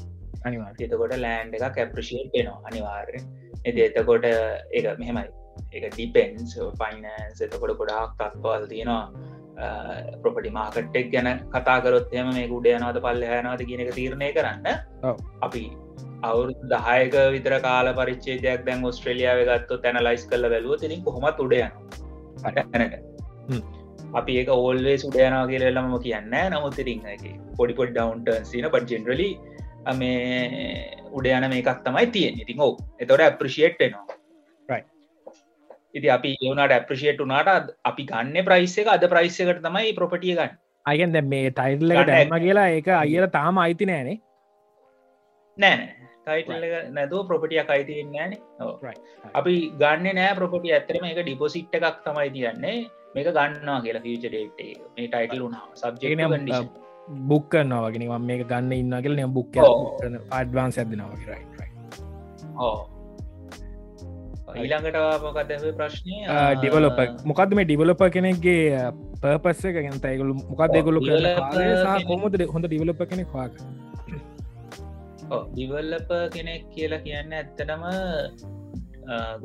[0.46, 3.20] අනිවා එතකොට ලෑන්ඩ එක කැප්‍රෂේට් වෙනවා අනිවාර්ය
[3.64, 4.26] එති එතකොට
[4.78, 5.28] එක මෙහෙමයි.
[5.76, 9.33] එක ඩිපෙන්ස් ෆයිනන්ස් එතකොට ගොඩාක් තත්වල් තියෙනවා
[10.18, 14.66] ප්‍රොපටි මාකට්ටෙක් ගැන කතාකරොත්යම මේ ගුඩ යනවද පල්ල යනවද කියන එක තීරණය කරන්න.
[15.42, 15.64] අපි
[16.22, 21.72] අවුරු දහයක විතර කාල පරිච්චේදයක් දැන් ඔස්ට්‍රලියාව ගත්තු තැන ලයිස් කල්ල බැලුව තිරින් කොහොමත් උඩයන
[22.44, 22.94] අටනට
[24.14, 27.02] අපි ඒක ඕල්වේ සුඩයනා කියලලම කියන්න නමුත්තිරින්
[27.58, 29.30] පොඩි පොඩ් ඩවන්ටන් සින පට ජෙනරලි
[29.94, 30.20] මේ
[31.12, 34.13] උඩ යන මේකක් තමයි තියෙන් ඉතින් ඕ එතොට ඇප්‍රෂේට් එනවා
[35.94, 40.56] ඉති අපි ඒවනට ඇප්‍රෂේට් වනාට අපි ගන්න ප්‍රයිස් එක අද ප්‍රයිස් එකට තමයි ප්‍රපටිය ගන්න.
[40.86, 44.18] අයගෙන් දැ මේ ටයිල්ල ඩැම කියලා ඒක අයිල තාම අයිති නෑනේ
[45.58, 45.86] නෑ.
[46.24, 48.32] ටයිටල් නැතුව ප්‍රපටියක් අයිතින්න නෑන
[49.34, 52.76] අපි ගන්න නෑ ප්‍රපටි ඇතරම එක ඩිපොසිට් එකක් තමයි තියන්නේ.
[53.14, 54.58] මේක ගන්නවා කියලා ෆීච ඩේට්
[54.96, 56.72] මේ ටයිටල් වුණා සබ්ජෙන
[57.30, 59.60] බුක් කරනවා වගෙන ම ගන්න ඉන්න කියල බුක්
[60.40, 61.44] අඩ්වාන්ස් ඇදනවා රයි
[62.60, 62.76] ඕ
[64.56, 66.18] ඊළඟට මොකක්ද ප්‍රශ්නය?
[66.58, 68.82] ඩිවලොප මොකද මේ ඩිවලොප කෙනෙක්ගේ
[69.22, 69.78] පපස්ස එක?
[69.78, 71.00] ගැත ගුලු මොකක් දෙගුලු
[72.10, 73.56] කොමද හොඳ ඩිවලොප කෙනෙක් වාක
[75.48, 77.84] ඩිවල්ලප කෙනෙක් කියලා කියන්න ඇත්තටම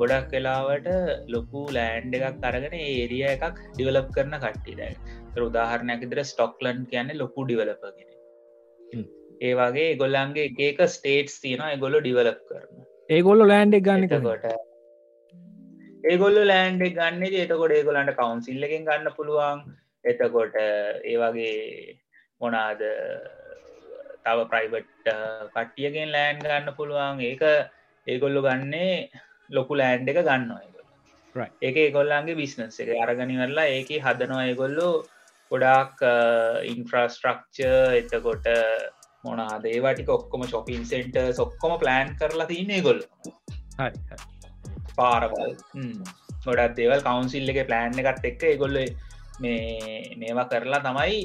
[0.00, 0.88] ගොඩක් වෙලාවට
[1.28, 7.84] ලොකු ලෑන්් එකක් අරගෙන ඒරිය එකක් ඩිවලප් කරන කට්ටිද උදාහරණයක් ඉදර ස්ටොක්ලන්් කියන්නේ ලොකු ඩිවලප
[7.90, 9.04] කෙන
[9.40, 14.68] ඒ වගේ ගොල්ලන්ගේ ඒක ස්ටේට්ස් තියෙන ගොල්ල ඩිවලප් කරන ඒගොල්ල ලෑන්ඩ් එක ගන්න කොට
[16.04, 19.60] ඒගොල්ල ලෑන්ඩ් ගන්න එතකොට ඒගොලන්ට කවන්සිල්ල එකෙන් ගන්න පුළුවන්.
[20.04, 21.96] එතකොට ඒ වගේ
[22.40, 22.80] මොනාද
[24.24, 25.08] තව ප්‍රයිවට්
[25.54, 27.20] කට්ටියගෙන් ලෑන්් ගන්න පුළුවන්.
[27.22, 27.42] ඒක
[28.06, 29.10] ඒගොල්ලු ගන්නේ
[29.50, 32.94] ලොකු ලෑන්් එක ගන්නවා ඒක ඒගොල්ලන්ගේ බිස්නස් එක.
[33.04, 34.88] අරගනිවරලා ඒක හදනවා ඒගොල්ලු
[35.50, 36.02] ගොඩාක්
[36.72, 37.60] ඉන්ෆ්‍රස්ට්‍රක්ච
[38.00, 38.50] එතකොට
[39.24, 43.02] මොනාද ඒවාටික ඔක්කොම ශොපින් සෙන්ට සොක්කොම ප්ලෑන් කරලා තියන්නේ ගොල්ල
[44.98, 45.54] පාරවල්.
[46.44, 48.78] ගොඩත් දේවල් කවන්සිල් එක ප්ලෑන් එකත් එක්ක ඒගොල්ල
[49.40, 51.18] මේ මේවා කරලා තමයි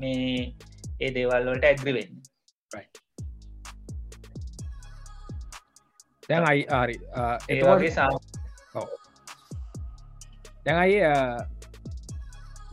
[0.00, 0.54] මේ
[1.00, 2.20] ඒ දේවල්වලට ඇග්‍රිවෙන්න
[6.28, 6.96] දැන් අයි ආරි
[7.48, 8.10] ඒවාගේ සා
[10.64, 10.98] දැන් අයි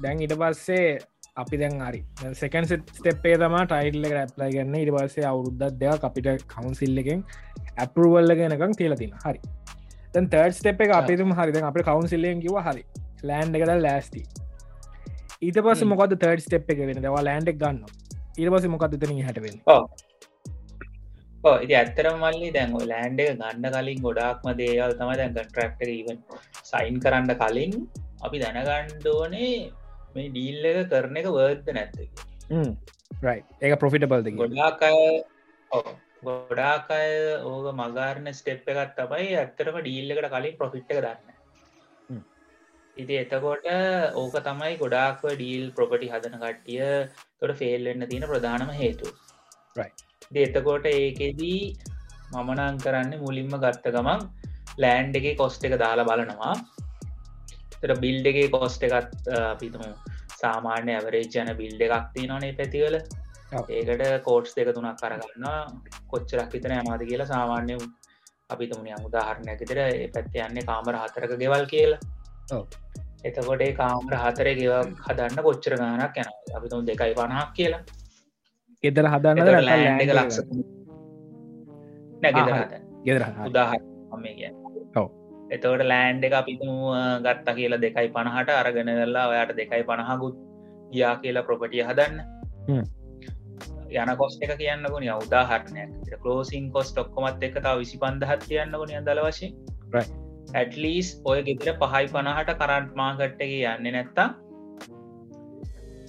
[0.03, 0.99] දැන් ඉට පස්සේ
[1.41, 2.01] අපි දැන් හරි.
[2.33, 7.23] සකන් ස්ටපේ තම ටයිල්ල ඇප්ලයි ගන්න ඉට පස්සේ අවුරුද්දත් දෙයක් අපිට කවන්සිල්ලකෙන්
[7.77, 9.39] ඇපරුවල්ල ගෙනකම් කියලතින හරි
[10.11, 11.63] තර්ඩ් ස්ටප් එක අපිතුම හරි.
[11.63, 12.85] අප කවන්සිල්ලෙන් කිව හරි.
[13.23, 14.23] ලෑන්් එකට ලෑස්ති.
[15.39, 17.77] ඊට පස මොකද තර්ඩ් ස්ටප් එක වෙන දවා ලෑන්ඩක් ගන්න
[18.37, 19.59] ඊට පස මොකද තන හටවෙන්න
[21.63, 26.19] ඉති ඇත්තරම මල්ලි දැන් ලෑන්ඩ එක ගන්න කලින් ගොඩාක්ම දේවල් තම දැන් කටරක්ට ඉවන්
[26.63, 27.77] සයින් කරන්න කලින්
[28.21, 29.53] අපි දැනගණ්ඩෝනේ
[30.15, 31.97] මේ ඩීල් එක කරන එක වර්ද නැත්ත
[33.61, 34.85] ඒක ප්‍රොෆිටබල්ද ගොඩාක්
[36.23, 37.11] ගොඩාක් අය
[37.43, 41.35] ඕක මගාරණ ස්ටෙප් එකත් තමයි ඇත්තරම ඩීල් එකට කලින් ප්‍රොෆිට් එක දන්න.
[42.97, 43.67] ඉති එතකොට
[44.15, 46.89] ඕක තමයි ගොඩාක්ව ඩීල් ප්‍රොපටි හදන කට්ටිය
[47.39, 49.13] තොට ෆෙල්ලන්න තියෙන ප්‍රධානම හේතු
[50.39, 51.61] එතකොට ඒකෙදී
[52.33, 54.27] මමනං කරන්න මුලින්ම ගත්ත ගමන්
[54.77, 56.53] ලෑන්් එක කොස්ට එක දාලා බලනවා.
[57.73, 59.83] තර බිල්ඩ එක කොස්ට එකත් පිතුම
[60.41, 62.99] සාමාන්‍ය ඇවරේජ්ජන බිල්ඩ එකක් ති නොනේ පැතිවල
[63.51, 65.45] ඒකට කෝට්ස් දෙක තුනක් කරගන්න
[66.11, 67.77] කොච්චරක් විතන යමාද කියලා සාමාන්‍ය
[68.53, 69.79] අපි තුමනි අමුදාහරණයක් විතර
[70.13, 71.99] පැත්ත යන්නේ කාමර හතරක ගෙවල් කියලා.
[73.27, 77.81] එතකොට ඒ කාමර හතරේ ගෙවක් හදන්න කොච්චර ගානක් යන අපි තුන් දෙකයි පණහක් කියලා.
[78.83, 80.37] ගෙදර හදන්න ලෑන්ඩ් ලක්ෂ
[82.23, 82.53] නැගෙදර.
[83.07, 83.71] ගෙදර උදාහ.
[85.55, 86.77] එතවට ලෑන්ඩ් එක අපිතුම
[87.25, 90.37] ගත්තා කියලා දෙකයි පණහට අරගෙන වෙල්ලා ඔයාට දෙකයි පණහකුත්
[90.93, 92.15] ගියා කියලා ප්‍රොපටිය හදන්න.
[93.91, 99.55] යන කොස් එක කියන්නකුණ උදාහරණයක් කලෝසින් කොස් ටොක්කොමත් එක තාව විසි පන්දහත් කියන්නකුණ දල වශයෙන්.
[99.89, 100.11] Right.
[100.53, 104.27] ඇටලිස් ඔය ගෙතර පහයි පණහට කරන්ට් මාගට්ට එක යන්නේ නැත්තා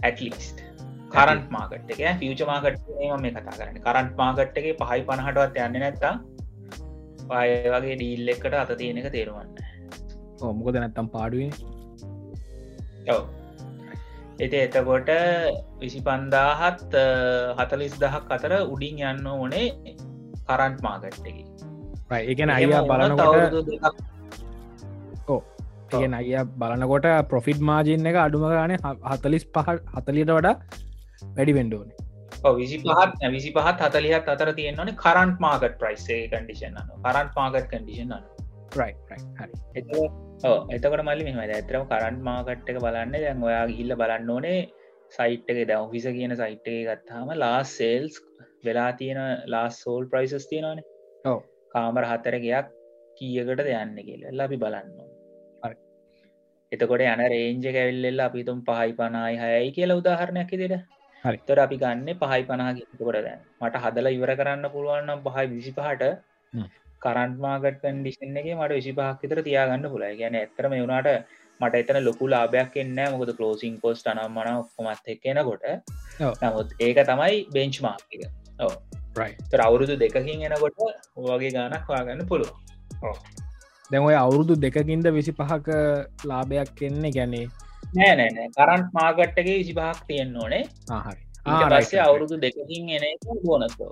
[0.02, 0.62] ඇටලිස්ට
[1.10, 2.84] කරන්ට මාගට් එක ෆියච මාගට්
[3.20, 3.82] මේ කතා කරන්න.
[3.86, 6.14] කරන්ට් මාගට් එක පහයි පණහටවත් යන්න නැත්තා
[7.26, 9.50] පය වගේ ඩීල් එකට අත තියෙන එක තේරුවන්න
[10.56, 11.50] මොකද නැත්තම් පාඩුවේ?
[13.08, 13.39] ඔව්
[14.40, 15.10] එති එතකොට
[15.78, 16.94] විසි පන්දාහත්
[17.58, 19.66] හතලිස් දහක් අතර උඩින් යන්න ඕනේ
[20.46, 21.34] කරන්ට් මාගට්ටකි
[22.20, 23.98] ඒගෙන අයියා බලනකොට
[25.90, 28.76] තියෙන අය බලනකොට ප්‍රොෆිට් මාජින්න එක අඩුම ගාන
[29.10, 30.54] හතලිස් පහ හතලියට වඩා
[31.32, 31.92] වැඩි වෙන්ඩෝන
[32.54, 38.18] විසි පහත් විසි පහත් හතලියත් අතර තියෙන්නවන කරන්ට් මාගට ප්‍රයිස්ේ කඩිෂන් කරන්ට් මාගට කඩිෂන්
[38.74, 38.90] හරි
[40.42, 44.60] එතකට මල්ලි මෙම ඇතරම කරන්ට් මාකට් එක බලන්න දැන් ඔයා ගිල්ල බලන්න ඕනේ
[45.12, 45.58] සයිට් එක.
[45.68, 48.16] ද ඔෆිස කියන සයිට් එක ගත්තාම ලාස් සේල්ස්
[48.64, 50.86] වෙලා තියෙන ලාස් සෝල් ප්‍රයිසස් තියෙනවානේ.
[51.24, 51.42] ඔව්.
[51.74, 52.72] කාමර හතරගයක්
[53.18, 54.44] කියකට යන්න කියලා.
[54.46, 54.88] අපි බලන්න.
[56.72, 60.76] එතකොට යන රේන්ජ කැවිල්ල අපිතුම් පහයි පනායි හයයි කියලා උදාහරණයක් දෙට
[61.24, 61.38] හරි.
[61.46, 63.40] තොර අපි ගන්න පහයි පනාගකොට දැන්.
[63.60, 66.12] මට හදලා ඉවර කරන්න පුළුවන්නම් පහයි විසි පහට
[67.00, 67.04] හ්ම්.
[67.04, 71.10] කරන්ට්මාගට කන්ඩිෂන් එක මට විසි පහක් විතර තියාගන්න පුල ගැන ඇතරම වුණට
[71.60, 75.64] මට එතන ලොකු ලාභයක් එන්න මොකද කලෝසින් කොස් අනම් මන ඔක්කොමත් එක්කෙනකොට
[76.20, 76.34] ඔව්.
[76.42, 78.10] නමුත් ඒක තමයි බෙන්ච් මාර්ක
[79.16, 80.78] රයි තර අවුරුදු දෙකකින් එනකොට
[81.18, 82.52] වගේ ගානක් වාගන්න පුළුව
[83.90, 85.68] දැන් ඔය අවුරුදු දෙකකින්ද විසි පහක
[86.24, 87.10] ලාභයක් එන්නේ?
[87.10, 87.46] ගැනේ
[87.96, 90.64] නෑනෑ කරන්ට් මාගට්ටගේ විසි පහක් තියෙන්න්න ඕනේ.
[90.90, 93.04] ආහරි පස්සේ අවුරුදු දෙකකින් එන
[93.42, 93.90] බෝනස්ෝ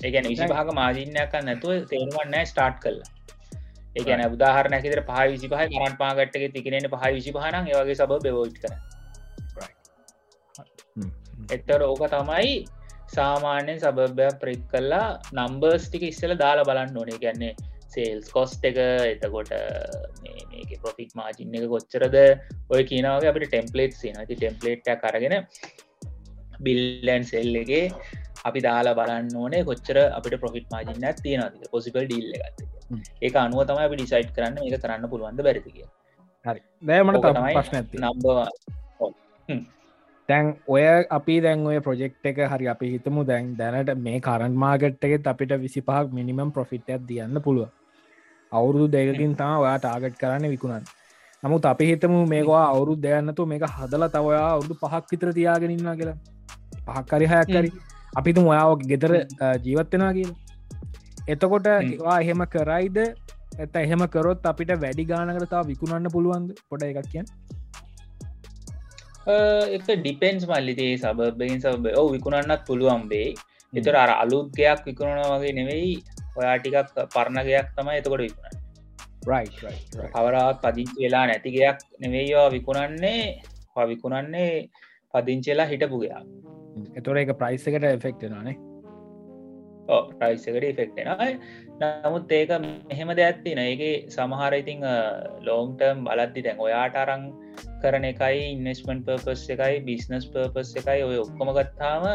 [0.00, 3.10] ඒගැන විසි පහක මාජීනයක් නැතුව තේරුවන්නෑ ස්ටාර්ට් කරලා.
[3.96, 8.74] ඒගැන උදාහරනැකිතර පහ විසි පහ කරන්ට පාගට්ක තිකනෙන පහ විසි පහන ඒවගේ සබ බෙවෝට් කර
[11.48, 12.52] එත්තර ඕක තමයි
[13.16, 17.18] සාමාන්‍යෙන් සබභයක් ප්‍රෙක් කල්ලා නම්බර්ස් ටික ඉස්සල දාලා බලන්න ඕනේ.
[17.24, 17.52] ගැන්නේ
[17.94, 19.52] සේල්ස් කොස්ට එක එතකොට
[20.22, 22.16] මේක ප්‍රොෆික් මාජින්න එක කොච්චරද?
[22.72, 25.36] ඔය කියනාවගේ අපිට ටෙම්පලේට් ති ටෙම්පලේට් කරගෙන
[26.66, 27.84] බිල්ලන් සෙල්ලගේ
[28.44, 32.58] අපි දාලා බලන්න ඕනේ කොච්චර අපිට ප්‍රොෆිට් මාජින්න තියෙනද පොසිබල් ඩිල්ල ගත්ත
[33.20, 35.80] ඒක අනුව තමයි අපි ඩිසයිට් කරන්න එක කරන්න පුළුවන්ද බැරිතික
[36.84, 38.26] දෑමට තමයි ප්‍රශ්න නම්බ
[40.28, 45.04] දැන් ඔය අපි දැන් ඔය ප්‍රොජෙක්් එක හරි අපි හිතමු දැන් දැනට මේ කරන් මාගට්
[45.04, 47.68] එකෙත් අපිට විසි පහක් මිනිමම් ප්‍රොෆිට්යක් දියන්න පුළුව
[48.52, 50.88] අවුරුදු දෙකකින් තම ඔයා ටාගට් කරන්න විකුණන්
[51.42, 56.18] නමුත් අපි හිතමු මේවා අවුරු දෙයන්නතු මේක හදල තවයා අවුරුදු පහක් විතර තියාගෙනන්නා කියලා.
[56.86, 57.48] පහක්කරි හයක්
[58.10, 59.12] කරි අපිතුම ඔයාව ගෙදර
[59.64, 60.36] ජීවත්වෙනවා කියලා.
[61.28, 61.66] එතකොට.
[61.66, 62.98] ඒවා එහෙම කරයිද?
[63.58, 66.50] ඇත එහෙම කරොත් අපිට වැඩි ගානකරතාව විකුණන්න පුළුවන්ද?
[66.70, 67.26] පොඩ එකක් කියන්
[69.76, 73.28] එක ඩිපෙන්ස් මල්ලිතේ සබබෙන් සබ ඔව විකුණන්නත් පුළුවන්බේ
[73.72, 75.92] එතර අර අලුත්ගයක් විකුණන වගේ නෙවෙයි.
[76.38, 78.58] ඔයා ටිකක් පරණගයක් තමයි එතකොට විකුණ
[79.28, 79.46] රයි
[80.14, 83.42] කවරාත් පදිංචි වෙලා නැතිගයක් නෙවෙයිවා විකුණන්නේ.
[83.90, 84.68] විකුණන්නේ
[85.14, 86.22] පදිංචෙලා හිටපුගයා
[86.96, 88.58] එතොර එක ප්‍රයිස් එකට එෆෙක්ටනනේ
[89.88, 91.38] ප්‍රයිසකට ෆෙක්ටෙනයි
[91.80, 94.84] නමුත් ඒක මෙහෙම දෙයක්ත්තින ඒගේ සමහර ඉතිං
[95.42, 97.26] ලෝන්ටර්ම් බලද්දි දැන් ඔයාට අරං
[97.82, 102.06] කරන එකයි ඉන්වස්මන්් පර්පස් එකයි බිස්නස් පර්පස් එකයි ඔය ඔක්කොම ගත්තාම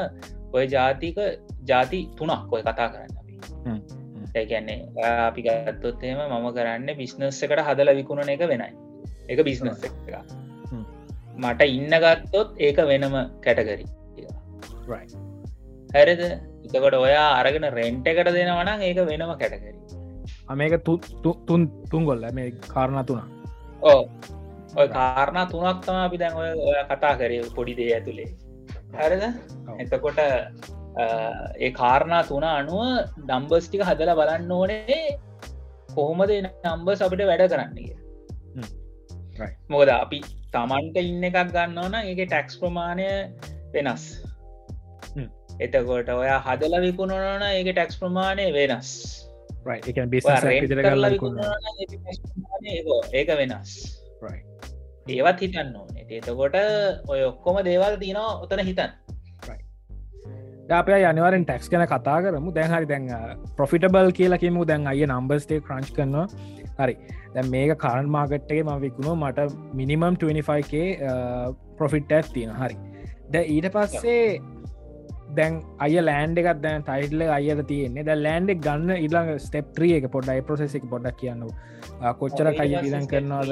[0.54, 1.20] ඔය ජාතික
[1.66, 3.82] ජාති තුනක් ඔය කතා කරන්න.
[4.36, 8.72] ඒකැන්නේ අපි ගත්තොත් එම මම කරන්න බිස්නස් එකට හදල විකුණන එක වෙනයි.
[9.30, 9.94] එක බිස්නස් එක.
[11.36, 13.88] මට ඉන්න ගත්තොත් ඒක වෙනම කැටගරි
[15.96, 16.22] හැරද?
[16.66, 19.74] එතකොට ඔයා අරගෙන රෙන්ට එකට දෙනවනම් ඒක වෙනම කැටකරි
[20.54, 20.76] මේක
[21.48, 23.28] තුන් තුන්ගොල්ල මේ කාරණ තුනා
[23.84, 24.02] ඕ
[24.76, 28.30] ඔය කාරණ තුනක් තම අපි දැන් ඔය ඔය කතා කරය පොඩි දේ ඇතුළේ
[28.96, 29.24] හරිද?
[29.80, 30.20] එතකොට
[31.60, 32.82] ඒ කාරණා තුන අනුව
[33.20, 35.00] ඩම්බස් ටික හදල බලන්න ඕනේ
[35.96, 37.96] කොහොමද නම්බස් අපිට වැඩ කරන්න කිය
[38.56, 38.70] හ්ම්.
[39.40, 39.58] right.
[39.70, 40.22] මොකද අපි
[40.54, 43.10] තමන්ට ඉන්න එකක් ගන්න ඕන ඒක ටැක්ස් ප්‍රමාණය
[43.74, 44.06] වෙනස්.
[45.60, 48.90] එතකොට ඔයා හදල විකුණනන ඒක ටැක්ස් ප්‍රමාණය වෙනස්.
[49.66, 49.98] එක
[53.14, 53.72] ඒක වෙනස්.
[55.08, 56.06] ඒවත් හිතන්න ඕනේ.
[56.20, 56.56] එතකොට
[57.08, 58.92] ඔය ඔක්කොම දේවල් තියනවා ඔතන හිතන්
[60.74, 62.52] අප අනිවරෙන් ටැක්ස් කන කතා කරමු.
[62.54, 63.06] දැන් හරි දැන්
[63.58, 64.66] ප්‍රොෆිටබල් කියලා කියමු.
[64.66, 66.28] දැන් අය නම්බස්ටේ ක්‍රංච් කරනවා.
[66.80, 66.96] හරි.
[67.36, 69.40] දැ මේක කරන් මාගට්ටගේ ම විකුණු මට
[69.74, 70.74] මිනිමම් 25ක
[71.78, 72.78] පොෆිට් ඇත් තියෙන හරි.
[73.32, 74.42] ද ඊට පස්සේ
[75.34, 78.04] දැන් අය ලෑන්ඩ එකත් දැන් ටයිටල අයට තියෙන්නේ.
[78.04, 83.10] ද ලෑන්ඩෙක් ගන්න ඉල්ළඟ ස්ටප් ත්‍රිය එක පොඩ්ඩයි ප්‍රසෙස එක පොඩ්ඩක් කියන්නවා කොච්චර කයි විදන්
[83.12, 83.52] කරනවාද?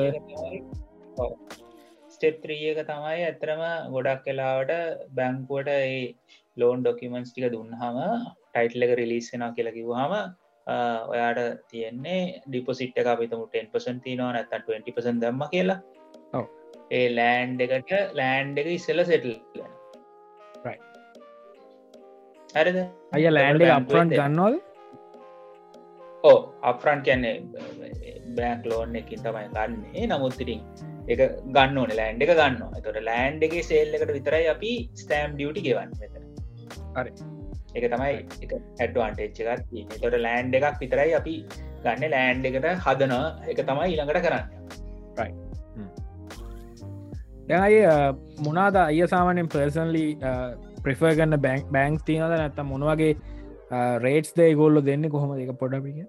[2.15, 3.63] ස්ටෙප්ත්‍රියක තමයි ඇතරම
[3.95, 4.71] ගොඩක් කලාවට
[5.17, 6.15] බැංකුවට ඒ
[6.57, 7.99] ලෝන් ඩොකිමන්ස් ටික දුන්නහම
[8.53, 10.13] ටයිටල් එක රිලිස්සෙන කියලකිවහම
[11.13, 15.79] ඔයාට තියෙන්නේ ඩිපොසිට් එක අපිතමු 10පසන් තිනවා නැත්තන් 20පසන් දම්ම කියලා.
[16.91, 19.33] ඒ ලෑන්් එකට ලෑන්් එක ඉස්සල සෙටල්
[22.55, 22.79] හරිද
[23.15, 24.55] අය ලෑන්ඩ අපරන් ගන්නවල්
[26.23, 26.39] ඕ
[26.71, 27.35] අප්‍රන්් කියන්නේ
[28.37, 30.03] බෑක් ලෝන් එකින් තමයි ගන්නේ.
[30.11, 30.61] නමුත්තිරින්
[31.13, 31.21] එක
[31.55, 34.71] ගන්න ඕන ලෑන්ඩ එක ගන්න තොට ලෑන්ඩ් එක සේල් එකට විතරයි අපි
[35.03, 35.91] ස්ටෑම් ඩියටි ගෙවන්න
[36.97, 37.11] හරි.
[37.77, 38.51] එක තමයි එක
[38.83, 41.35] ඇඩ්වාන්ටේච්ච එකත් තොට ලෑන්ඩ් එකක් විතරයි අපි
[41.85, 42.03] ගන්න.
[42.15, 43.15] ලෑන්ඩ් එකට හදන
[43.53, 44.45] එක තමයි ඊළඟට කරන්න.
[47.49, 47.81] දැයි
[48.45, 50.05] මොනාද අය සාමානෙන් පර්සන්ලි
[50.83, 53.13] ප්‍රිෆර් ගන්න බැංක් බැංක් තියනද නැත්තම් මොනවගේ
[53.99, 56.03] රේට්ස් දේ ගොල්ල දෙන්න කොහොම එක පොඩපික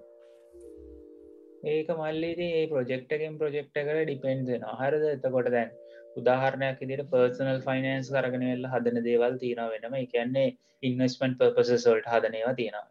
[1.65, 5.05] ඒක මල්ලේදී ඒ ප්‍රජෙක්්ටකෙන් ප්‍රජෙක්්ට කර ඩිපෙන්න්ෙන හරද?
[5.07, 5.71] එතකොට දැන්
[6.17, 9.95] උදාහරණයක් ඉදිට පර්සනල් ෆයිනන්ස් කරගෙනවෙල්ල හදන දේවල් තියෙන වෙනම.
[9.95, 12.87] එකන්නේ ඉන්වස්මන්් පර්පසසල්ට හදනේවා තියෙනවා.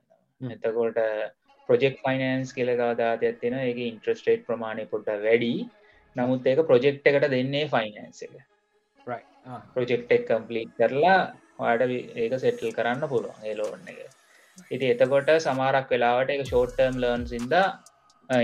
[0.55, 0.99] එතකොට
[1.69, 5.55] ප්‍රජෙක් ෆයිනන්ස් කියල ගාදාත ඇත්තින එක ඉන්ට්‍රස්ටේට් ප්‍රමාණය පොට වැඩි.
[6.17, 8.35] නමුත් ඒක ප්‍රජෙක්් එකට දෙන්නේ ෆයිනන්ස් එක.
[9.77, 11.19] ප්‍රජෙක්් එක් කම්පලීට් කරලා
[11.59, 11.83] වාට
[12.23, 14.01] ඒක සෙටල් කරන්න පුළුවන් ඒ ලෝන්න එක.
[14.75, 17.55] ඉති එතකොට සමාරක් වෙලාවට එක ෂෝට්ටර්ම් ලර්න් සිද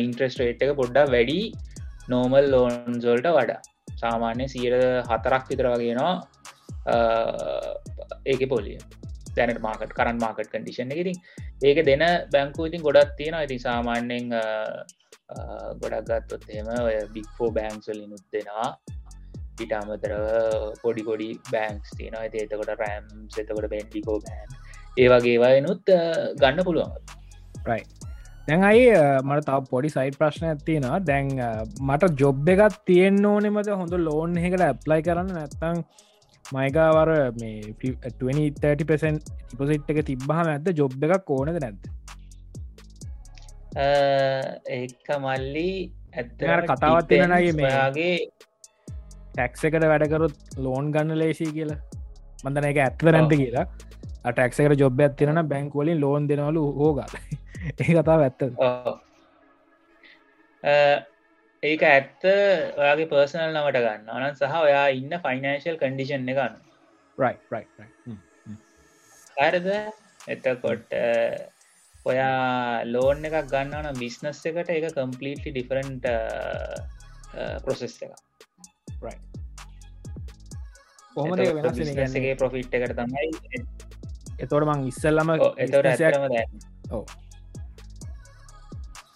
[0.06, 1.40] ඉන්ට්‍රස්ට රේට් එක පොඩ්ඩා වැඩි
[2.12, 3.60] නෝමල් ලෝන්සොල්ට වඩා.
[4.02, 4.78] සාමාන්‍ය සියට
[5.10, 6.14] හතරක් විතර වගේනවා
[8.32, 8.78] ඒක පොලිය.
[9.36, 11.18] දැනට මාකට කරන් මාකට් කඩිෂන් එකඉතින්
[11.68, 14.24] ඒක දෙන බැංකු ඉතින් ගොඩත් තියෙන ඉති සාමාන්‍යෙන්
[15.80, 18.70] ගොඩක් ගත්තොත් එම ඔය බික්ෆෝ බෑන්ක්සලිනුත් දෙනවා.
[19.64, 20.24] ඉට අමතරව
[20.82, 23.08] පොඩි පොඩි බෑන්ක්ස් තියෙන ඇති එතකොට රෑම්
[23.42, 24.48] එතකොට බෙන්ඩිකෝ බෑන්
[25.04, 25.84] ඒවගේවායනුත්
[26.42, 26.92] ගන්න පුළුවන්.
[27.68, 27.82] රයි
[28.48, 28.84] දැන් අයි
[29.28, 31.28] මට තාව පොඩි සයිට ප්‍රශ්න ඇතියෙනවා දැන්
[31.88, 35.30] මට ජොබ් එකත් තියෙන් ඕනෙමද හොඳ ලෝන් එකට ඇප්ලයි කරන්න.
[35.38, 35.84] නැත්තං
[36.44, 39.18] මයිකාවර මේ 2030පෙන්
[39.58, 41.82] පොසිට් එක තිබ්බහම ඇද ජොබ් එකක් ඕනද නැද්ද?
[44.78, 45.70] ඒක මල්ලි
[46.12, 48.14] ඇත්ත කතාවත් තියෙනගේ මේගේ
[49.30, 51.80] ටැක්ස එකට වැඩකරුත් ලෝන් ගන්න ලේසි කියලා.
[52.44, 53.66] මඳන එක ඇත්ව නැන්ද කියලා.
[54.24, 57.14] ටක්සකට ජොබ් ඇත්තිරන බැංකුවලින් ලෝන් දෙනවලු හෝගල
[57.80, 58.42] ඒ කතාව ඇත්ත
[61.62, 62.26] ඒක ඇත්ත
[62.76, 64.08] ඔයාගේ පර්සනල් නවට ගන්න.
[64.08, 66.54] අනන් සහ ඔයා ඉන්න ෆයිනන්ශල් කඩිෂන් ගන්න
[69.36, 69.68] හරද?
[70.28, 70.96] එතකොට
[72.06, 76.10] ඔයා ලෝන් එකක් ගන්නන බිස්නස් එකට එක කම්පලීටලි ඩිෆරන්ට
[77.64, 78.12] ප්‍රොසෙස් එක
[81.14, 81.40] කොහොමද
[81.96, 83.30] වෙනස්ගේ ප්‍රොෆිට් එකට තමයි
[84.38, 86.50] එතොට මං ඉස්සල්ලම ඇතරම දැන්.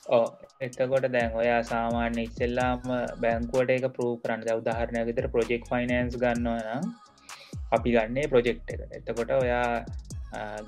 [0.08, 0.24] ඕ
[0.60, 2.82] එතකොට දැන් ඔයා සාමාන්‍ය ඉස්සෙල්ලාම
[3.22, 4.42] බැංකුවට එක පරූ කරන්න.
[4.60, 6.84] උදාහරණය විතර ප්‍රජෙක්් ෆයිනන්ස් ගන්නවා නම්
[7.72, 9.68] අපි ගන්නේ ප්‍රොජෙක්් එක එතකොට ඔයා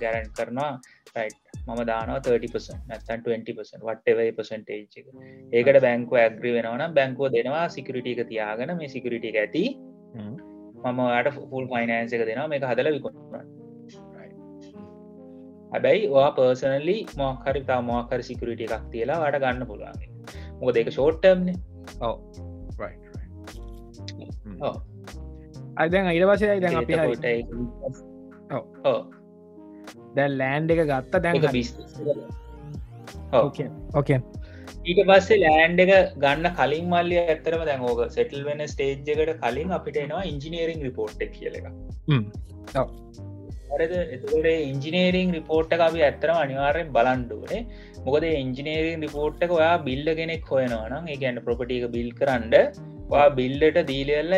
[0.00, 0.72] ගැරන්් කරනවා
[1.14, 5.06] රයිට් මම දානවා 30 නැතන් 20 වටව පසන්ටේජ් එක.
[5.52, 9.64] ඒකට බැංකුව ඇග්‍රි වෙනවන බැංකුව දෙනවා සිකරිට එක තියාගෙන මේ සිකරිට එක ඇති.
[10.84, 13.54] මම ට ෆුල් ෆයිනන්ස එක දෙනවා මේ හදල විකුණන්න
[15.72, 20.10] හැබැයි වා පර්සනලි මොහරි තා මොහකර සිකරිට එකක් තියලා වට ගන්න පුළුවන්ගේ
[20.60, 21.48] මොක දෙක ෂෝට්ටම්න
[22.02, 22.16] ඔව
[25.76, 26.94] අයිදැන් අයිට වසය දැන් අපි
[30.16, 31.36] දැ ලෑන්් එක ගත්ත දැන්
[33.40, 33.68] ඕකේ
[34.84, 35.92] ඊට පස්සේ ලෑන්් එක
[36.24, 41.58] ගන්න කලින් මල්ලිය ඇතරම දැන් ඕක සෙටල් වෙන ස්ටේජ්ජකට කලින් අපිට එනවා ඉංජිනීරිං රිපෝට් කියල
[41.60, 41.68] එක
[44.14, 47.62] එතකොට ඉංජිනේරිං රිපෝට් අපි ඇත්තරම අනිවාරයෙන් බලන්ඩුවනේ
[48.06, 52.56] මොකද ඉංජිනේරිං රිපෝට්ක ඔයා බිල්ල කෙනෙක් හොයනවනම් ඒ ගැන්න ප්‍රපටික බිල් කරන්ඩ
[53.10, 54.34] වා බිල්ලට දීලල්ල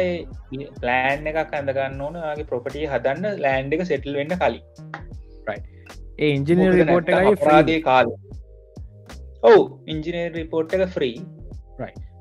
[0.81, 2.17] ප්ලෑන් එකක් ඇඳගන්න ඕන.
[2.39, 4.65] ගේ ප්‍රපටිය හදන්න ලෑන්් එක සෙටල් වෙන්න කලින්
[6.29, 8.15] ඉංජිනීර් රිපෝට් එකයි ප්‍රාගේ කාල.
[9.43, 11.19] ඔවු ඉංජිනේර් රිපෝට් එක ෆ්‍රී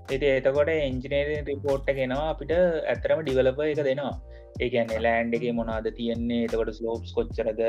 [0.09, 2.51] ඇති එතකොට ඉංජිනේරෙන් රිපෝට්ට ගෙනවා අපිට
[2.93, 4.13] ඇතරම ඩිවලප එක දෙනවා.
[4.65, 7.61] ඒකන්න ලෑන්් එක මොනාද තියෙන්නේ එතකොට ස්ලෝප්ස් කොච්චරද?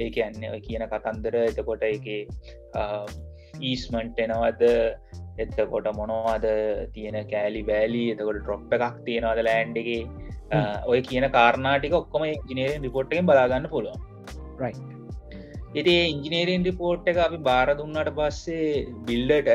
[0.00, 2.08] ඒ කියන්නේ ඔය කියන කතන්දර එතකොට එක
[3.70, 4.64] ඊස්මන්ට් එනවද?
[5.44, 6.48] එතකොට මොනවාද
[6.96, 8.04] තියෙන කෑලි බෑලි?
[8.14, 9.90] එතකොට ට්‍රොප් එකක් තියෙනවාද ලෑන්් එක?
[10.92, 14.04] ඔය කියන කාරණාටික ඔක්කොම ඉංජිනේරෙන් රිපෝට්ටෙන් බලාගන්න පුළුවන්
[15.76, 18.68] ඉති ඉංජිනේරෙන් රිපෝට් එක අපි බාර දුන්නට පස්සේ
[19.06, 19.50] බිල්ඩට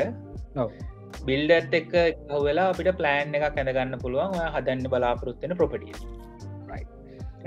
[1.26, 1.94] බිල්ඩත් එක්ක
[2.32, 4.36] හවෙලා අපිට ප්ලෑන් එක කැඳගන්න පුළුවන්.
[4.54, 5.94] හදන්න බලාපොරොත්වෙන ප්‍රපටිය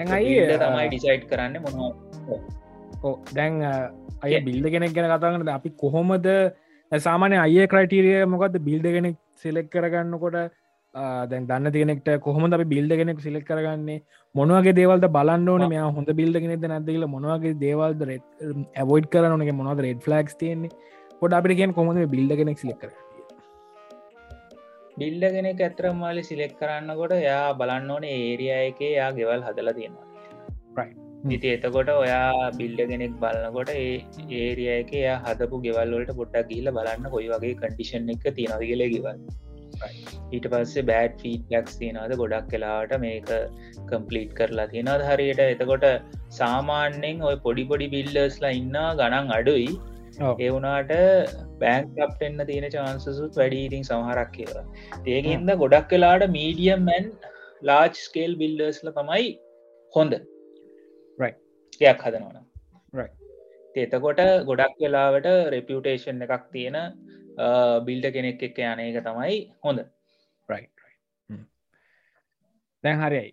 [0.10, 3.64] ඇයි තමයි ඩිසයිට් කරන්න මොනවා දැන්
[4.22, 6.28] අය බිල්ඩ කෙනෙක් ගැන කතාගන්නද අපි කොහොමද
[6.92, 10.38] සාමානය අය ක්‍රයිටීරිය මොකක්ද බිල්ඩ කෙනෙක් සිලෙක් කරගන්නකොට
[10.96, 14.02] දැන් දන්න තිනෙක්ට කොහොම අපි බිල්ඩ කෙනෙක් සිලෙක් කරගන්නේ?
[14.36, 15.70] මොනවගේ දේවල්ද බලන්න ඕන?
[15.74, 20.72] මෙයා හොඳ බිල්ඩ කෙනෙද නැදල මොනවගේ දේවල්ද ඇවෝයිඩ් කරනගේ මොනවද රෙඩ් ෆලක්ස් තියන්නේ?
[21.22, 22.92] පොඩ අපිට කියෙන් කොහොම බිල්ඩ කෙනෙක් සිලෙක් කර
[24.98, 30.86] බිල්ඩ කෙනෙක් ඇතර මාලි සිලෙක් කරන්නකොට යා බලන්න ඕන ඒරිය එක යා ගෙවල් හදල තියෙනවා
[31.30, 33.96] ඉති එතකොට ඔයා බිල්ඩ කෙනෙක් බලන්නකොට ඒ
[34.40, 39.20] ඒරිය එක යා හදපු ගෙවල්ලට පොට්ටක් ගිල්ල බලන්න කොයි වගේ කඩිෂන් එක තියෙනද කියල ගෙවල්
[40.32, 43.32] ඊට පස්සේ බෑඩ් ෆීඩ්ලක්ස් තියෙනද ගොඩක් කලාවට මේක
[43.92, 45.86] කම්පලීට් කරලා තියෙනද හරියට එතකොට
[46.40, 49.70] සාමාන්‍යෙන් ඔය පොඩි පොඩි බිල්ලස්ලා ඉන්න ගණන් අඩුයි.
[50.24, 50.94] ඒ වුනාට
[51.62, 54.66] බෑන්ක් අප්ටෙන්න්න තියෙන චාන්සසුත් වැඩීටිං සමහරක් කියලා.
[55.08, 57.12] ඒකන්ද ගොඩක් කලාට මීඩියම්මැන්
[57.62, 59.30] ලාජ් ස්කේල් බිල්ඩර්ස්ල තමයි
[59.94, 60.16] හොඳ.
[61.82, 62.46] යක් හදනවන
[63.84, 66.78] එතකොට ගොඩක් වෙලාවට රෙපියුටේෂන් එකක් තියෙන
[67.88, 69.80] බිල්ඩ කෙනෙක් එක්ක යන එක තමයි හොඳ.
[72.84, 73.30] දැන් හරියි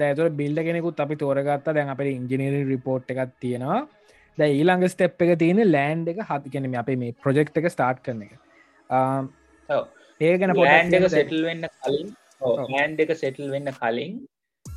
[0.00, 1.74] දැතුර බිල්ඩ කෙනෙකුත් අපි තෝරගත්තා.
[1.76, 3.80] දැන් අපට ඉංජිනීරි රිපෝට් එකක් තියෙනවා.
[4.38, 8.34] ද ඊළඟ ස්ටෙප් එක තියෙන ලෑන්් එක හතිකෙන අපේ මේ ප්‍රජෙක්් එක ස්ටාර්ට් කරන එක.
[10.20, 12.12] ඒ ගැන පොඩ එක සෙටල් වෙන්න කලින්
[12.72, 14.14] ලෑන්් එක සෙටල් වෙන්න කලින්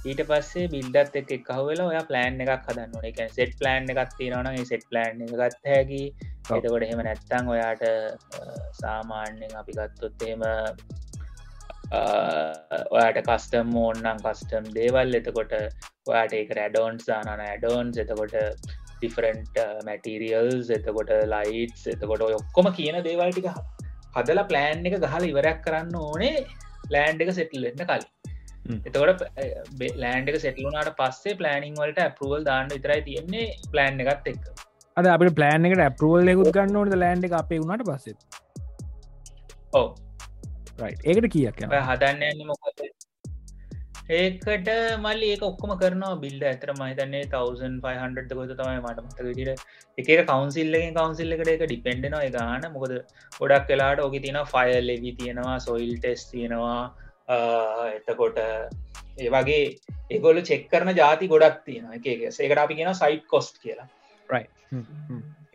[0.04, 4.84] ඊට පස්සේ බිල්ඩත් එක එකහවෙලා ඔය ප්ලෑන් එකක් හදන්න එක සෙට් ප්ලෑන් එකක් තියෙනවන සෙට්
[4.92, 6.04] ප්ලෑන් එක ගත්ත හැකි.
[6.56, 7.84] එතකොට එහෙම නැත්තං ඔයාට
[8.82, 10.44] සාමාන්‍යෙන් අපි ගත්තොත් එහෙම
[12.96, 15.20] ඔයාට කස්ටම් ඕන්නන් කස්ටම් දේවල්.
[15.20, 15.54] එතකොට
[16.12, 18.36] ඔයාට එක රැඩෝන්ස් දානන ඇඩෝන්ස් එතකොට
[18.98, 23.48] ඩිෆරන්ට් මැටීරියල්ස් එතකොට ලයිට් එතකොට ඔක්කොම කියන දේවල් ටික
[24.18, 26.44] හදලා ප්ලෑන් එක ගහල ඉවරයක් කරන්න ඕනේ.
[26.94, 28.13] ලෑන්් එක සෙටල්ලන්න කලින්
[28.66, 29.24] එතකොට
[30.04, 34.44] ලෑන්ඩ එක සෙටලුනාට පස්සේ ප්ලෑනිං වලට ඇපරුවල් දාන්න විතරයි තියෙන්නේ ප්ලෑන් එකත් එක්
[34.98, 38.16] අද අප ප්ලෑන් එකට ඇපරුවල් එකකුත් ගන්න ඕට ලෑන්ඩ එක අපේ වුණට පස්සේ.
[39.74, 39.88] ඕ
[40.82, 42.84] ඒකට කියක් හදන්න මොකද?
[44.12, 44.70] ඒකට
[45.04, 49.52] මල්ලි ඒක ඔක්කොම කරනවා බිල්ඩ ඇතර මහිතන්නේ 1500 ගොත තමයි මට මත විදිර
[49.98, 52.94] එක කවන්සිල්ලෙන් කවන්සිල්ල එකට එක ඩිපෙන්ඩනවා ගාන මොකද?
[53.40, 56.82] ගොඩක් කලාට ඕක තියෙන ෆයිල් ලෙවි තියෙනවා සොයිල් ටෙස් තියෙනවා
[57.28, 58.40] එතකොට
[59.18, 59.76] ඒ වගේ
[60.10, 63.88] ඒගොල චෙක් කරන ජාති ගොඩක් තියෙන එක ඒකට අපි කියෙන සයිට් කොස්ට් කියලා.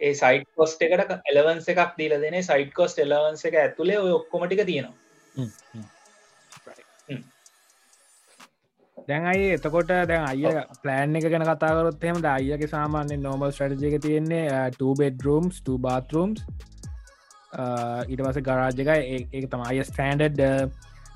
[0.00, 4.64] ඒ සයිට කොස්ට එකට එලවන්ස එකක් දීල දෙන සයිට කොස්ට එලවන්ස එක ඇතුලේ ඔය ඔක්කොමටික
[4.64, 4.96] තියෙනවා.
[9.08, 10.42] දැන් අයි එතකොට දැන් අය
[10.82, 16.42] පලෑන් එක ගැන කතාකරොත් එෙම අයගේ සාමාන්‍ය නෝමල් ස්ටඩජක තියෙන්නේ බෙඩරම්ස් බාතරම්ස්
[18.08, 20.40] ඊට පස ගරාජක ඒ තම අය ස්ටන්ඩඩ්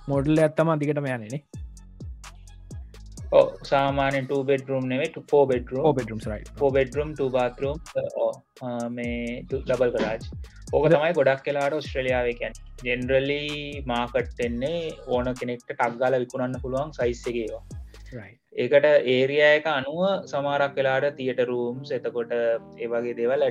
[0.09, 1.43] මොඩල් ඇත්තම දිකටම යනනේ
[3.63, 6.21] සාමානෙන් බෙඩරුම් නෙවේ පෝ බෙඩරුම් බෙඩරුම්
[6.59, 7.77] පෝ බෙඩරුම් බාතරම්
[8.91, 10.27] මේ ලබල් කරාජ්
[10.73, 13.41] ඕක තමයි ගොඩක් කලාට ස්ට්‍රලියාවකැන් ජෙනරලි
[13.87, 21.47] මාකට් එන්නේ ඕන කෙනෙක්ට ටක්ගාල විකුණන්න පුළුවන් සයිස්සගේවා ඒකට ඒරිය එක අනුව සමාරක් වෙලාට තියට
[21.47, 23.49] රූම්ස් එතකොට ඒවගේ දේවල්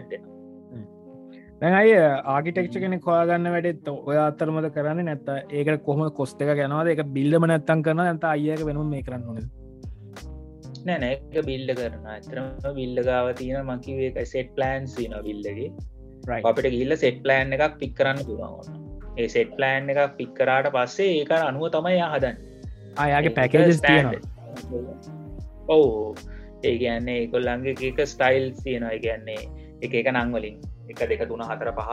[1.61, 1.97] ඇඩ්ඩෙන දැයි
[2.33, 6.87] ආගිටෙක්ෂ කෙනෙ කොයාගන්න වැඩෙත් ඔය අත්තරමද කරන්න නැත්ත ඒකට කොහම කොස්ත එක ගැනවාද?
[6.87, 9.49] එක බිල්ලම නැත්තන් කරන ඇත අයක වෙනුම් මේ කරන්න ඕන
[10.87, 12.47] නෑන එක බිල්ඩ කරන ඇතරම
[12.79, 15.69] බිල්ල ගාව තියෙන මකිවේ සෙට් ප්ලෑන් සින බිල්ලගේ
[16.43, 18.81] අපිට ගිල්ල සෙට් ප්ලෑන් එකක් පික් කරන්න පුළුවන්
[19.17, 22.37] ඒ සෙට් ප්ලෑන් එකක් පික්කරාට පස්සේ ඒක අනුව තමයි හදන්න.
[22.97, 24.19] අයාගේ පැකේජස් තියෙනවා.
[25.67, 26.15] ඔවු.
[26.63, 28.99] ඒ කියන්නේ ඒකොල්ලන්ගේ එක ස්ටයිල් තියෙනවා.
[28.99, 29.41] කියන්නේ
[29.81, 31.89] එක එක නංවලින් එක දෙක තුන හතර පහ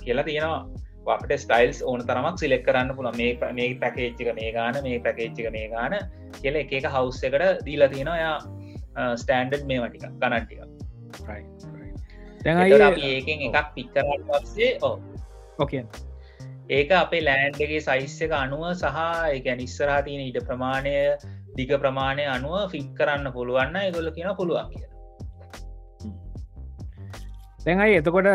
[0.00, 0.60] කියලා තියෙනවා.
[1.08, 5.68] අපට ස්ටයිල්ස් ඕන තරමක් සිලෙක් කරන්න පුළ මේ මේ පැකේච්චික මේ ගාන මේ පැකේච්චික මේ
[5.68, 5.94] ගාන
[6.34, 8.18] කියල එක එක හවස් එකට දීලා තියෙනවා.
[8.18, 8.38] යා
[9.14, 10.60] ස්ටන්ඩඩ් මේ වටික ගණන්ටික
[13.04, 14.94] ඒකෙන් එකක් පික්කරට පස්සේ ඕ
[15.58, 15.84] ඕකේ
[16.70, 18.98] ඒක අපේ ලෑන්්ඩගේ සයිස්ස එක අනුව සහ
[19.30, 20.94] එක නිස්සරා තියෙන ඊට ප්‍රමාණය
[21.56, 24.86] දිග ප්‍රමාණය අනුව ෆික් කරන්න පුළුවන්න එගොල්ල කියෙන පුළුවන් කිය
[27.68, 28.28] දැන්යි එතකොට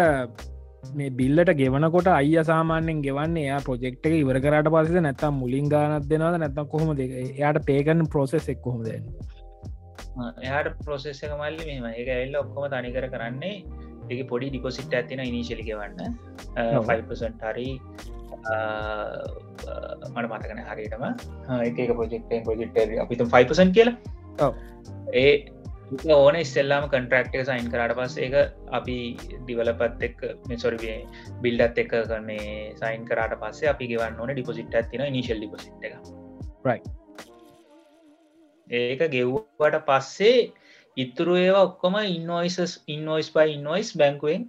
[0.99, 6.09] මේ බිල්ලට ගෙවනකොට අය සාමාන්‍යෙන් ගෙවන්නේ එයා ප්‍රජෙක්් එක ඉවර කරට පස නැත්තම් මුලින් ගානත්
[6.11, 8.89] දෙනවද නැත්තම් කොහොම එයාට පේකන් ප්‍රොසෙස් එක් කොහොමද
[10.41, 13.55] එයාට ප්‍රොසෙස් එක මල්ලි මෙම එක එල්ල ඔක්කොම තනිකර කරන්නේ
[14.09, 16.17] එක පොඩි ඩිකොසිට් ඇතින ඉනිශලි ගවන්න.
[16.55, 17.69] 5% හරි
[20.11, 21.03] මට මතකන හරිටම
[21.61, 24.51] එක ප්‍රජෙක්ටෙන් ප්‍රජෙක්ට අපිතුම් 5% කියලා.
[25.13, 25.34] ඒ
[25.91, 28.36] ඕන ඉස්සෙල්ලාම කන්ට්‍රක්් එක සයින් කරට පස් ඒක
[28.71, 28.97] අපි
[29.43, 30.19] ඩිවලපත් එක්
[30.49, 30.97] මෙසොරවේ
[31.41, 35.95] බිල්ඩත් එක කරන්නේ සයින් කරට පස්සේ අපි ගෙවන්න ඕන ඩිපොසිට් ඇතින නිශල් ඩිපොසිට් එක.
[38.69, 40.51] ඒක ගෙව්වට පස්සේ
[40.97, 44.47] ඉතුරු ඒවා ඔක්කොම ඉන්නෝයිසස් ඉන්නෝයිස් පයි ඉන්නෝයිස් බැංකුවෙන්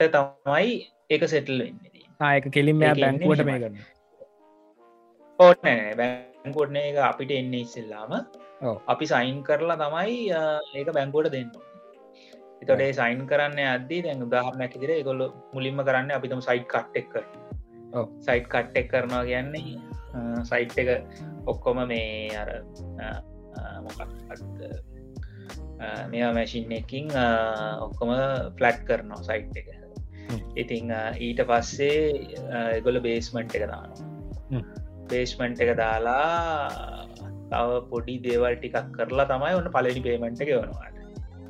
[0.00, 0.70] තමයි
[1.10, 2.06] ඒක සෙටල් වෙන්නේ.
[2.20, 3.58] ආයක කෙලින් බැංකුවට මේ.
[3.58, 3.82] කරන්න
[5.38, 5.94] ඕනෑ.
[5.96, 8.12] බැංකොට්න එක අපිට එන්න ඉස්සෙල්ලාම.
[8.62, 10.18] අපි සයින් කරලා තමයි
[10.74, 11.50] ඒක බැංකෝට දෙන්න
[12.62, 15.22] එතොටේ සයින් කරන්න අද්දී දැන් උදාහරණයක් ඉදිර ගොල්ල
[15.54, 17.24] මුලින්ම කරන්න අපිතම සයිට් කට්ටෙක් කර.
[18.26, 19.76] සයිට් කට්ටෙක් කරනවා කියන්නේ
[20.50, 20.88] සයිට් එක
[21.46, 22.50] ඔක්කොම මේ අර
[26.12, 27.10] මෙයා මැසින් එකින්
[27.86, 28.14] ඔක්කොම
[28.58, 29.68] ෆලට් කරනවා සයිට් එක.
[30.56, 34.62] ඉතිං ඊට පස්සේ ගොල බේස්මන්ට් එක දානවා.
[35.10, 37.04] බේස්මන්ට් එක දාලා
[37.50, 40.92] තව පොඩි දේවල් ටිකක් කරලා තමයි ඔන්න පලනි පේමෙන්ට් එක වනවාට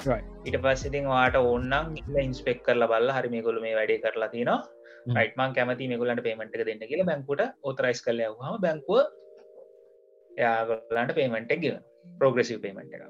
[0.03, 0.24] Right.
[0.45, 4.59] ඊට පස්සඉතින් වාට ඔන්නම් ඉන්ස්පෙක් කරලා බල්ල හරි මේගොල මේ වැඩේ කරලා තිනවා.
[5.09, 9.01] රයිටමන් කැමති මේගොලන්ට පේමට දෙන්න කියලා බැංකුට ඔතරයිස් කල හම බැංකුව
[10.30, 11.76] යාගොල්ලන්ට පේමෙන්ට් එක ගෙව
[12.18, 13.03] ප්‍රෝග්‍රසිව පේමෙන්ට් එක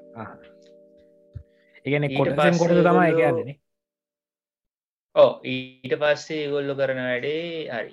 [2.17, 3.51] කොටසෙන් පස්සේ කොට තමයි ඒගොල්ලෝ- එකදන
[5.15, 7.41] ඕ ඊට පස්සේ ගොල්ලු කරන වැඩේ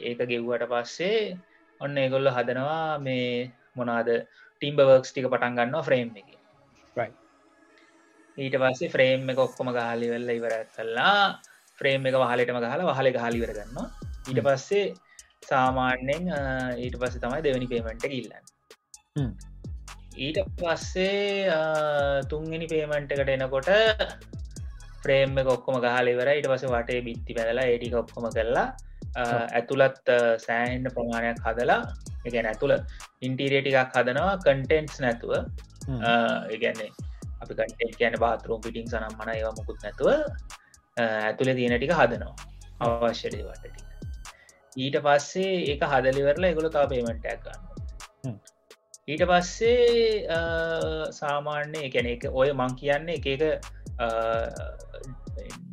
[0.02, 1.18] ඒක ගෙව්වට පස්සේ
[1.80, 3.26] ඔන්න ඒගොල්ල හදනවා මේ
[3.76, 4.08] මොනාද
[4.62, 6.28] ටිම්බ වර්ක්ස් ටික පටන් ගන්නවා ෆ්‍රේම් එක.
[8.38, 11.14] ඊට පස්සේ ෆ්‍රේම් එක ඔක්කොම ගහලි වෙල්ල ඉවර කල්ලා
[11.78, 13.86] ෆ්‍රේම් එක වහලටම ගහලා වහල ගහලිවර ගන්නවා
[14.28, 14.42] ඊට.
[14.42, 14.84] පස්සේ
[15.44, 16.28] සාමාන්‍යෙන්
[16.78, 18.44] ඊට පස්සේ තමයි දෙවැනි පේමෙන්ට කිල්ලන්න
[19.16, 19.32] හ්ම්.
[20.18, 21.56] ඊට පස්සේ
[22.30, 23.70] තුන්ගනි පේමෙන්ට් එකට එනකොට
[25.02, 28.66] ෆ්‍රේම් එක ඔක්කොම ගහලිවර ඊට පස වටේ බිත්ති පැදලා ඒටික ඔක්කොම කරලා
[29.12, 30.06] අ, ඇතුළත්
[30.38, 31.80] සෑන්ඩ ප්‍රමාණයක් හදලා
[32.28, 32.74] එකැන ඇතුළ
[33.28, 35.32] ඉන්ටීරියටිකක් හදනවා කන්ටෙන්ට්ස් නැතුව.
[36.52, 36.90] ඒගැන්නේ
[37.42, 40.08] අපි කටෙන්ට කියන බාතරුම් පිටිං සනම් මන ඒවා මුකුත් නැතුව
[40.96, 42.34] ඇතුළේ තියෙන ටික හදනවා.
[42.84, 43.76] අවශ්‍යඩේවට ටික.
[44.84, 47.26] ඊට පස්සේ ඒක හදලිවරලා එගොල තා පේමටක්
[48.24, 48.36] හ්ම්.
[48.36, 48.40] ගන්න
[49.12, 50.38] ඊට පස්සේ
[51.20, 53.42] සාමාන්‍ය එකැන එක ඔය මං කියන්නේ එක එක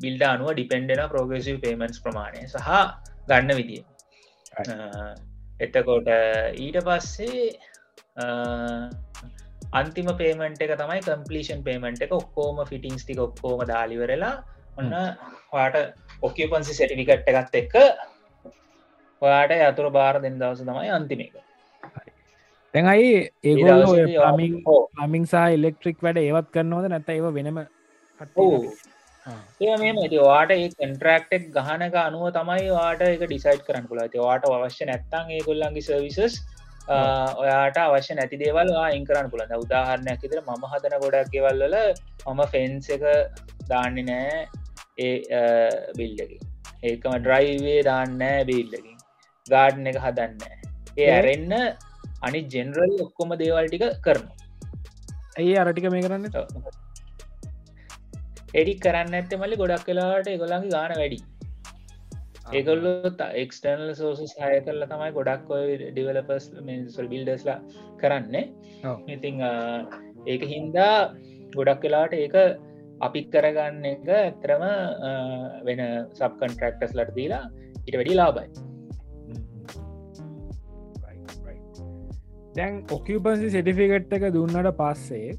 [0.01, 2.69] බිල්ඩ අනුව ඩිපෙන්ඩෙන ප්‍රෝගසිව පේමන්ස් ප්‍රමාණය සහ
[3.29, 3.83] ගන්න විදිිය
[5.59, 6.09] එතකොට
[6.57, 7.49] ඊට පස්සේ
[9.73, 14.35] අන්තිම පේමෙන්ට් එක තමයි කම්පලිෂන් පේමෙන්ට් එක ඔක්කෝම ෆිටිංස් ටික ඔක්කෝම දාලිවරලා
[14.77, 14.95] ඔන්න
[15.51, 15.77] වාට
[16.21, 17.75] ඔකපන්සි සැටිවිකට් එකත් එක්ක
[19.21, 21.35] ඔයාට යතුර බාර දෙන්න දවස තමයි අන්තිම එක
[22.73, 23.11] තැඟයි
[23.43, 23.83] ඒගොල්ල
[24.27, 24.81] පමින් ඔව්.
[24.95, 27.59] පමින් සහ ඉලෙක්ට්‍රික් වැඩ ඒවත් කරනවද නැත ඒව වෙනම.
[29.61, 34.89] ඒ මෙම වාට ඒ කන්ට්‍රක්ටෙක් ගහනක අනුව තමයි වාට එක ඩිසයිට් කරන්න පුල වාට අවශ්‍ය
[34.89, 36.39] නැත්තන් ඒ කොල්ලන්ගේ සර්විසස්
[36.89, 41.75] ඔයාට අවශ්‍ය නැති දේවල් අයින් කරන්න පුළන්න උදාහරණයක් ඉතර මම හදන ගොඩක් ගෙවල්වල
[42.27, 43.03] මම ෆෙන්ස් එක
[43.69, 44.39] දාන්නේ නෑ
[44.99, 45.13] ඒ
[45.97, 46.41] බිල්ලකින්
[46.83, 48.97] ඒකම ඩ්‍රයිවේ දාන්නෑ බිල්ලකින්
[49.45, 50.41] ගාඩ්න එක හදන්න
[50.97, 51.07] ඒ?
[51.09, 51.53] ඇරෙන්න්න
[52.21, 54.37] අනි ජෙනරල් ඔක්කොම දේවල් ටික කරනවා.
[55.37, 56.25] ඇයි අරටික මේ කරන්න
[58.53, 61.19] එඩි කරන්න ඇත්ත මල්ලි ගොඩක් කලාට එගොලන්ගේ ගාන වැඩි.
[62.51, 62.93] ඒකොල්ලු
[63.41, 66.47] එක්ස්ටර්නල් සෝස සහය කරල තමයි ගොඩක් ඔය ඩිවලපස්
[66.87, 67.59] සල් බිල්ඩස්ලා
[67.97, 68.45] කරන්නේ.
[69.07, 69.43] ඉතිං
[70.27, 70.95] ඒක හින්දා
[71.55, 72.35] ගොඩක් කලාට ඒක
[73.01, 74.65] අපි කරගන්න එක ඇතරම
[75.67, 75.83] වෙන
[76.13, 77.43] සබ් කන්ට්‍රක්ටස් ලට දීලා
[77.85, 78.49] ඉට වැඩි ලාබයි
[82.55, 85.29] දැන් ඔකපන්සි සෙටිෆිකට් එක දුන්නට පස්සේ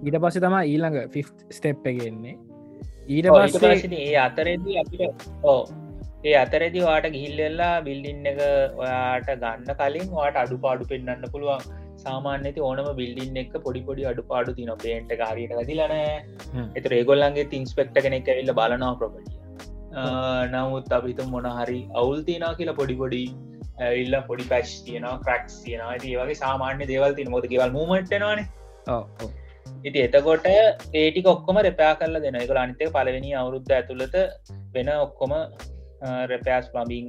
[0.00, 2.34] ඊට පස්සේ තම ඊළඟ ෆි් ස්ටෙප් එකෙන්නේ
[3.08, 5.60] ඊට පස්සේ ඒ අතරෙදී අපිට ඕ
[6.24, 8.40] ඒ අතරෙදි වාට ගිහිල්ලෙල්ලා බිල්ඩින්න එක
[8.80, 11.66] ඔයාට ගන්න කලින් වාට අඩු පාඩු පෙන්න්න පුළුවන්
[12.04, 16.66] සාමාන්‍යති ඕනම බිල්ඩින් එක පොඩි පොඩි අඩු පාඩු තින පේන්ට කාරයට දිලන හ්ම්.
[16.78, 19.38] එත රේගොල්ලන්ගේ තින්ස්පෙක්ට කෙනෙක් ඇවිල්ල බලනවා ප්‍රපටිය
[20.54, 23.22] නමුත් අපිතු මොනහරි අවුල් තියනා කියලා පොඩි පොඩි
[24.02, 25.90] ඉල්ල පොඩි පැශ් තියනවා ක්‍රක්ස් තියනවා.
[25.92, 28.34] ඇති වගේ සාමාන්‍ය දේවල් තින මොද කියවල් මූමට්නවා
[28.88, 29.30] ඔව්, ඔව්.
[29.88, 34.16] ඉති එතකොට ඒටික ඔක්කොම රෙපයා කරල දෙන එක අනිතක පලවෙනි අවුරුද්ධ ඇතුළත
[34.76, 35.34] වෙන ඔක්කොම
[36.30, 37.08] රැපෑස් ප්ලබිං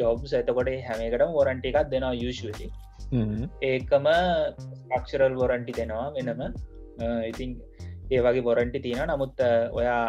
[0.00, 2.68] ජොබ්ස් එතකොට හැමකට වොරන්ටි එකක් දෙනවා යුෂලි.
[3.70, 4.06] ඒකම
[5.02, 6.42] ක්ෂරල් වොරන්ටි දෙනවා වෙනම.
[7.30, 7.50] ඉතින්
[8.10, 9.44] ඒ වගේ බොරන්ටි තියෙන නමුත්
[9.80, 10.04] ඔයා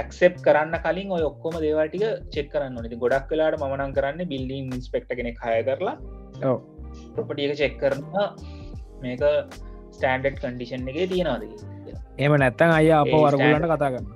[0.00, 2.04] ඇක්සෙප් කරන්න කලින් ඔය ඔක්කොම දේවල්ටික
[2.34, 5.96] චෙක් කරන්න නති ගොඩක් වෙලාට මනන් කරන්න බිල්ඩින් ඉස්පෙක්ට කෙනෙක් හය කරලා.
[7.16, 8.26] ප්‍රපටියක චෙක් කරනවා.
[9.02, 9.22] මේක
[9.92, 11.44] ස්ටන්ඩඩ් කන්ඩිෂන් එක තියෙනවාද
[12.24, 14.10] එම නැත්තන් අය අප වරගුලට කතා කරන්න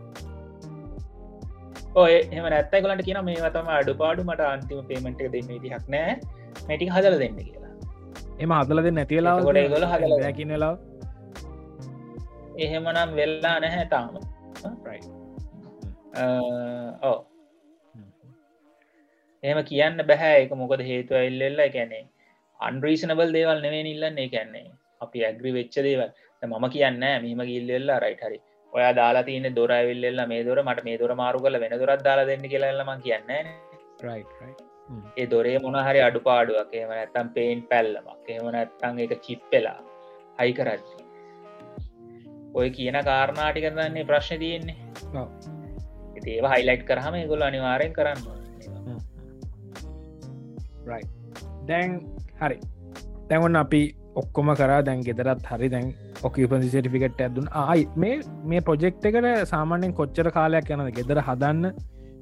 [2.00, 6.16] ඔය එම නැත්තයිකලට කියන මේ තම අඩුපාඩු මට අන්තිම පේමට දෙන්න ඉතිහක් නෑ
[6.68, 7.72] මැටික් හදල දෙන්න කියලා.
[8.42, 10.18] එම අදලද නැතිවෙලා එතකොට ඒගොල්ලෝ හදලා.
[10.24, 10.74] දැකිනලා
[12.64, 14.14] එහෙමනම් වෙල්ලා නැහැ තාම.
[17.08, 17.18] ඕ
[19.42, 22.04] එහෙම කියන්න බැහැ එක මොකද හේතුව එල්ලෙල්ලා කැනේ
[22.60, 24.28] අන්රීසනබල් දේවල් නෙවේ ඉල්ලන්නේ.
[24.34, 24.66] කැන්නේ
[25.00, 26.10] අපි ඇග්‍රි වෙච්ච දේවල්.
[26.42, 28.38] මම කියන්න මෙහම ගිල්ලෙල්ලා රයිට හරි.
[28.72, 32.46] ඔයා දාලා තියන දොරවිල්ල මේ දොර මට මේ දොර මාරු කල වෙන දොරත් දාලා දෙන්න
[32.52, 33.30] කියලල්ලම කියන්න
[35.16, 39.80] ඒ දොරේ මොනහරි අඩු පාඩුවක් එම නැත්තම් පේන් පැල්ලමක් එම නැත්තං එක චිප්පෙලා
[40.40, 41.04] හයි කරද්දි.
[42.58, 44.78] ඔය කියන කාරණාටි කරන්නේ ප්‍රශ්න තියෙන්නේ.
[46.26, 48.20] ඒවා හයිලයිට් කරහම ගොල අනිවාරයෙන් කරන්න
[51.68, 51.92] දැන්
[52.40, 52.58] හරි.
[53.28, 53.82] දැන්වන්න අපි
[54.20, 55.88] ඔක්කොම කරා දැන් ගෙදරත් හරි දැන්
[56.22, 58.14] ඔකපසි සටිෆිකට් ඇදුන් ආයි මේ
[58.52, 61.64] මේ ප්‍රොජෙක්් එකට සාමාන්‍යෙන් කොච්චර කාලයක් යනද ගෙදර හදන්න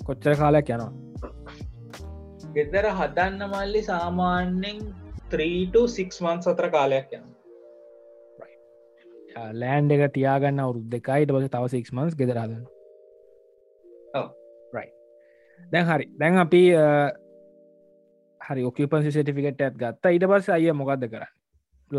[0.09, 0.93] කොච්චර කාලයක් යනවා?
[2.57, 4.83] ගෙදර හදන්න මල්ලි සාමාන්‍යෙන්
[5.33, 7.25] 3ට6 මන් සතර කාලයක් යන
[9.55, 12.67] ලෑන්් එක තියාගන්න අවුරුද් දෙකයිට පස තව 6 මන්ස් ගෙදර හදන්න.
[15.61, 16.11] දැන් හරි.
[16.19, 16.63] දැන් අපි
[18.41, 20.13] හරි ඔකපන්සි සටිෆිකට් ඇත් ගත්තා.
[20.13, 21.25] ඊට පස්ස අය මොකක්ද කර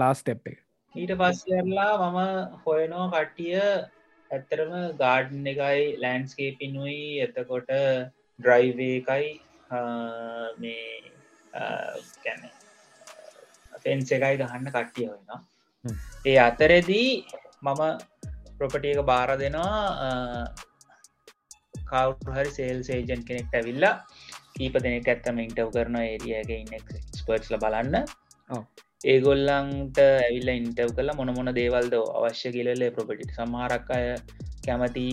[0.02, 0.58] ලාස් ටෙප් එක.
[0.96, 2.20] ඊට පස්සරලා මම
[2.64, 3.56] හොයනෝ කට්ටිය
[4.32, 7.72] ඇත්තරම ගාඩන් එකයි ලෑන්ස්කේපිනුයි එතකොට
[8.40, 9.28] ඩ්‍රයිවේ එකයි
[10.62, 10.86] මේ
[12.24, 12.42] කැන
[13.84, 15.40] ෆෙන්ස් එකයි ගහන්න කට්ටිය හොයනවා.
[16.26, 17.10] ඒ අතරෙදී
[17.64, 17.82] මම
[18.58, 20.48] ප්‍රොපටියක බාර දෙනවා
[21.90, 23.96] කවු හරි සේල් සේජන් කෙනෙක්ට ඇවිල්ලා
[24.56, 26.86] කීප දෙනෙක් ඇත්තම ඉන්ටව් කරන ඒරියගේ ඉන්නෙක්
[27.20, 27.96] ස්පර්ස්ල බලන්න
[29.02, 34.06] ඒගොල්ලන්ට ඇවිල්ල ඉන්ටව් කල මොන මොන දේවල්ද අවශ්‍ය කියලලේ ප්‍රොපටිට සමහරක් අය
[34.66, 35.08] කැමති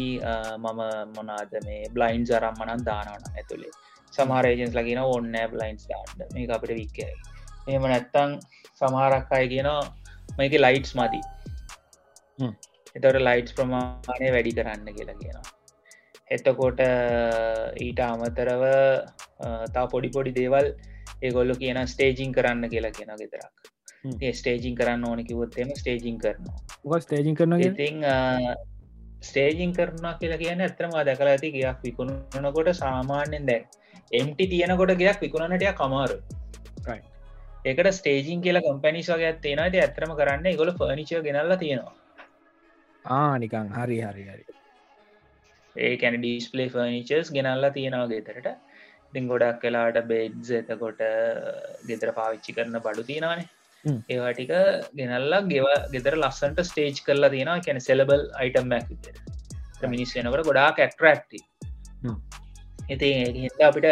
[0.64, 0.80] මම
[1.16, 3.72] මොනාද මේ බ්ලයින්ස් අරම් මනන් දානවන ඇතුළේ
[4.12, 6.22] සමහරේජන්ස් ලගෙන ඔන්න බ්ලයින්ස් දාන්න.
[6.34, 8.30] මේ අපිට වික්කරයි එම නැත්තං
[8.80, 9.82] සමහරක් අය කියනවා
[10.38, 11.20] මේක ලයිට්ස් මති
[12.96, 15.52] එතට ලයිට්ස් ප්‍රමාණය වැඩි කරන්න කියලා කියනවා.
[16.30, 16.80] එතකොට
[17.86, 18.64] ඊට අමතරව
[19.74, 20.68] තා පොඩි පොඩි දේවල්
[21.22, 23.72] ඒගොල්ලු කියන ස්ටේජිං කරන්න කියලා කියෙන ගෙතරක්
[24.32, 27.00] ස්ටේජිං කරන්න ඕන කිවොත්තේම ස්ටේජිං කරනවා.
[27.00, 28.02] ස්ටේජිං කරන ඉතිං
[29.22, 33.66] ස්ටේජිං කරනවා කියලා කියන ඇතරම දැකලා ඇති ගයක් විකුණනකොට සාමාන්‍යෙන් දැන්
[34.12, 36.18] එම්ටි තියෙනකොට ගයක් විකුණනටය කමාරු
[37.64, 41.94] ඒකට ස්ටේජිං කියලා කම්පැනිස් වගේ තියෙනට ඇතරම කරන්න ගොල ෆර්නිච ගෙනල්ල තියෙනවා.
[43.04, 44.44] ආනිකං හරි හරි හරි.
[45.76, 48.08] ඒ කැන ඩිස්පලේ ෆර්නිචර්ස් ගෙනල්ලා තියෙනවා
[49.12, 51.02] ඉතින් ගොඩක් කලාට බෙඩ්ස් එතකොට
[51.88, 53.48] ගෙතර පාවිච්චි කරන බඩු තියෙනවානේ.
[54.14, 54.52] ඒවාටික
[54.98, 57.60] ගෙනල්ලා ගෙව ගෙදර ලස්සන්ට ස්ටේජ් කරලා තියෙනවා.
[57.66, 58.88] කැන සෙලබල් අයිටම් මැක්
[59.94, 61.40] මිනිස් වෙනකට ගොඩා කැක්ටරක්ටි
[62.88, 63.08] ඉති
[63.38, 63.88] හිද අපිට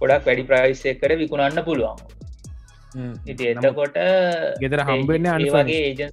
[0.00, 1.98] ගොඩක් වැඩි ප්‍රයිස්සෙකට විකුණන්න පුළුවන්.
[3.32, 3.98] ඉති එතකොට
[4.64, 6.12] ගෙදර හම්බෙන්න අනිවගේ ඒජන්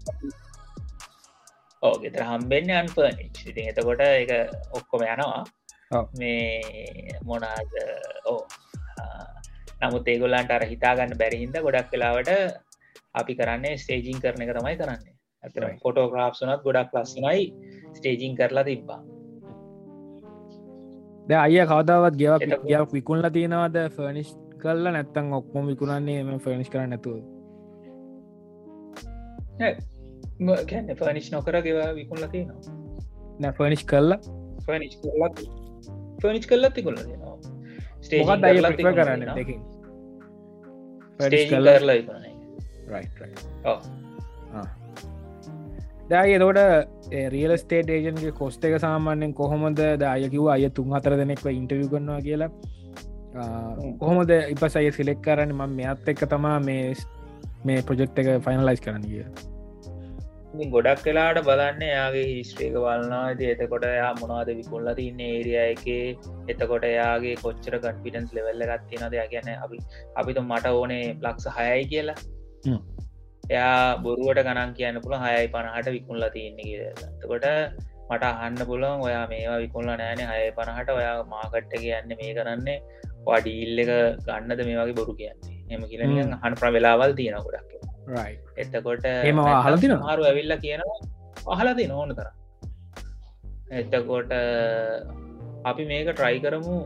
[1.83, 4.31] ඕ ගෙතර හම්බෙන්න අන්පර්නිච් ඉති එතකොට එක
[4.79, 5.43] ඔක්කොම යනවා
[6.19, 7.73] මේ මොනාද?
[8.25, 8.41] ඕ
[9.81, 12.29] නමුත් ඒගොල්ලන්ට අර හිතාගන්න බැරිහින්ද ගොඩක් කලාවට
[13.13, 15.15] අපි කරන්නේ ස්ටේජිං කරන එක තමයි කරන්නේ.
[15.43, 17.41] ඇතර ෆොටෝග්‍රාප් සුනත් ගොඩක් ලස්සනයි
[17.97, 19.01] ස්ටේජිං කරලා තිබ්බා.
[21.27, 23.77] ද අය කවදාවත් ගෙවක් ගයක් විකුල්ල තියෙනවාද?
[23.97, 24.31] ෆර්නිශ්
[24.61, 27.19] කල්ල නැත්තං ඔක්කොම විකුණන්නේ එම ෆර්නිශ් කර නැතුව.
[31.01, 32.79] ෆර්නිශ් නොකර ගෙව විකුල්ල තියෙනවා.
[33.41, 34.19] නැ ෆර්නිශ් කරලා.
[34.65, 35.62] ෆර්නිශ් කරලත්
[36.77, 37.37] තිකුල්ල තියෙනවා
[38.29, 39.21] මොකත් අය ප්‍රිප කරන්න?
[39.37, 39.59] දෙකින්
[41.51, 41.89] කරලා
[46.09, 46.59] දැයි එතෝට
[47.33, 49.79] රියල් ස්ටේට ඒජන්ගේ කොස්ට එක සාමාන්‍යෙන් කොහොමද?
[50.03, 52.51] දායකිව අය තුන් අතර දෙනෙක්ව ඉන්ටවිය කරනවා කියලා.
[54.01, 55.55] කොහොමද ඉපස අය සිලෙක් කරන්න?
[55.55, 56.93] ම මෙත් එක්ක තමා මේ
[57.65, 59.25] මේ ප්‍රජෙක්් එක ෆයිනලයිස් කරන්න කිය
[60.73, 65.85] ගොඩක් කලාට බලන්න යාගේ හිස්ට්‍රේක වලනා ඇති එතකොට යා මොනාද විකුල්ල තින්න ඒරිය එක?
[66.51, 69.77] එතකොට යාගේ කොච්චර කන්පිටන්ස් ලෙවල්ල ගත්තිනද ගැන අපි
[70.21, 72.17] අපිතු මට ඕනේ ලක්ස හයයි කියලා.
[73.49, 77.47] එයා බොරුවට ගණන් කියන්න පුළ හයයි පණහට විකුල්ල තියන්නේ කියතකොට
[78.09, 80.89] මට අහන්න පුළන් ඔයා මේවා විකුල්ල නෑන හය පණහට.
[80.99, 82.77] ඔයා මාකට්ට කියන්න මේ කරන්නේ
[83.27, 83.91] වඩීල් එක
[84.27, 85.57] ගන්නද මේ වගේ බොරු කියන්නේ.
[85.73, 87.73] එම කියල හන් ප්‍ර වෙලාවල් තියෙන ගොඩක්
[88.57, 90.99] එතකොට එම හලතින මාරු ඇවිල්ල කියනවා
[91.55, 92.29] අහලති නොවන කර
[93.81, 94.31] එතකොට
[95.71, 96.77] අපි මේක ಟ್ರೈ කරමු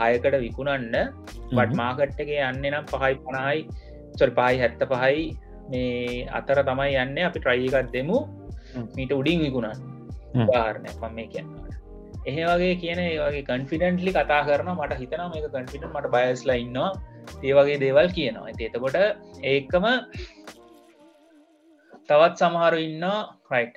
[0.00, 0.94] හයකට විකුණන්න.
[1.50, 3.58] බට මාකට්ටගේ යන්න නම් පහයි පණයි
[4.18, 5.22] චොල් පායි හැත්ත පහයි
[5.70, 7.18] මේ අතර තමයි යන්න.
[7.28, 8.18] අපි ට්‍රයිකත් දෙමු.
[8.96, 9.78] මීට උඩින් විකුණන්
[10.50, 15.84] වාරණය පම් මේ කියන්නට එහෙ වගේ කියන ඒගේ කන්ෆිඩන්ටලි කතා කරන මට හිතන මේ කන්ෆිට
[15.88, 16.90] මට බයස්ලා ඉන්නවා
[17.42, 18.46] ඒ වගේ දේවල් කියනවා.
[18.46, 18.96] ඇති එතකොට
[19.44, 19.86] ඒකම
[22.08, 23.04] තවත් සමහරු ඉන්න
[23.52, 23.76] රයිට්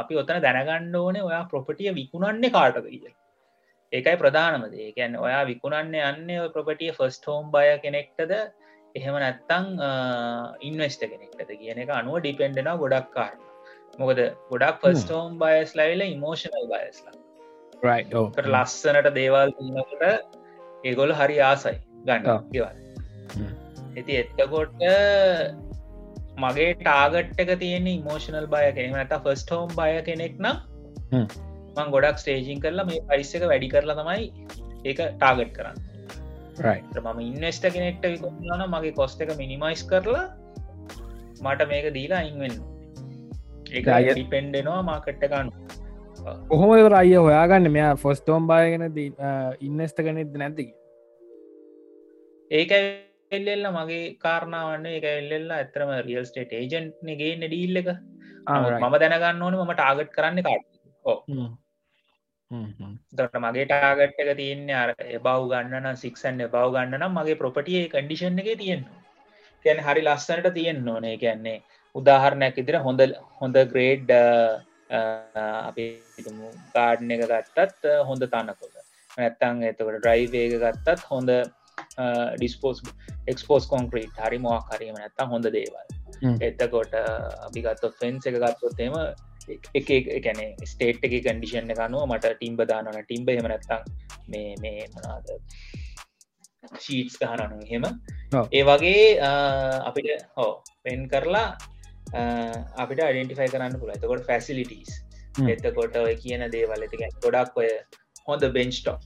[0.00, 3.14] අපි ඔතන දැනගණ්ඩ ඕනේ ඔයා ප්‍රොපටිය විකුණන්නේ කාටද කිය
[3.92, 8.32] ඒකයි ප්‍රධානමද ඒකැන් ඔයා විකුණන්නේ යන්නේ ප්‍රොපටිය ෆස්ට හෝම් බය කෙනෙක්ටද?
[8.94, 9.66] එහෙම නැත්තං
[10.68, 13.42] ඉන්වස්ට කෙනෙක්ටද කියන එක අනුව ඩිපෙන්ඩෙන ගොඩක් කාරණ.
[13.98, 14.20] මොකද
[14.50, 17.16] ගොඩක් ෆස්ට හෝම් බයස් ලයිල ඉමෝෂනල් බයස්ලා
[18.46, 19.52] ලස්සනට දේවල්
[19.92, 20.04] ට
[20.84, 21.76] ඒගොල හරි ආසයි
[22.08, 22.68] ගන්න ගෙවල්
[23.96, 24.84] ඇති එත්තකොට
[26.44, 30.56] මගේ ටාගට් එක තියෙන ඉමෝෂනල් බය කෙනෙ ඇත ෆස්ට හෝම් බය කෙනෙක් නම්
[31.76, 34.24] මං ගොඩක් ස්ටේජින් කරලා මේ පයිස් එක වැඩි කරලා තමයි
[34.84, 35.78] ඒක ටාගට් කරන්න.
[37.04, 40.24] මම ඉන්වස්ට කෙනෙක්ට විකුණන මගේ කොස්ට එක මිනිමයිස් කරලා
[41.44, 42.56] මට මේක දීලා ඉන්වෙන්න
[43.72, 45.48] ඒ ඩිපෙන්ඩෙනවා මාකට්ටකන්න
[46.50, 47.66] කොහොම රය හොයාගන්න.
[47.76, 48.84] මෙයා ෆොස්ටෝම් බායගෙන
[49.68, 50.70] ඉන්නස්ට කනෙද නැතික
[52.50, 52.72] ඒක
[53.32, 57.88] එල්ලෙල්ල මගේ කාරණාවන්න එක එල්ලෙල්ල ඇතරම රියල් ස්ටේට ඒජන්ට්ගේ ඩීල් එක.
[58.46, 60.66] මම දැනගන්න ඕන මට ආගට් කරන්න කාට
[63.12, 68.38] දට මගේ ටාගට් එක තියන්නේ අර එබව් ගන්නන සික්සන් එබව් ගන්න නම් මගේ ප්‍රොපටිය කඩිෂන්
[68.38, 68.86] එක තියෙන්න්න
[69.64, 71.16] කියැන හරි ලස්සනට තියෙන්න්න ඕනේ.
[71.16, 71.58] කියන්නේ
[71.94, 73.00] උදාහරණයක් ඉදිර හොඳ
[73.40, 74.10] හොඳ ග්‍රේඩ්
[74.88, 75.86] අපි
[76.74, 78.76] ගාඩ්න එක ගත්තත් හොඳ තන්නකොට
[79.18, 81.30] නැත්තං එතකට ඩ්‍රයිවේග ගත්තත් හොඳ
[81.98, 82.82] ඩිස්පෝස්
[83.26, 85.86] එක්ස්පෝස් කොන්ක්‍රීට් හරි මොක් හරීම නැත්තම් හොඳ දේවල්.
[86.42, 88.94] එතකොට අපි ගත්තොත් ෆෙන්න්ස එක ගත්තොත්තේම
[89.74, 93.82] එක එකැන ස්ටේට් එක කඩිෂන් එකනුව මට ටිම්බ දානන ටිම්බ හෙම නැත්තං
[94.28, 95.32] මේ මේ මනාද
[96.76, 97.86] ශීටස් ගහනනු හෙම
[98.50, 99.06] ඒ වගේ
[99.84, 101.48] අපිට හෝ පෙන් කරලා
[102.76, 104.94] අපිට අඩෙන්ටිෆයි කරන්න පුළ එතකොට ෆැසිලිටස්
[105.48, 107.70] එතකොට ඔය කියන දේවල් ඇතික ගොඩක් ඔය
[108.26, 109.00] හොඳ බෙන්ස්ටොප්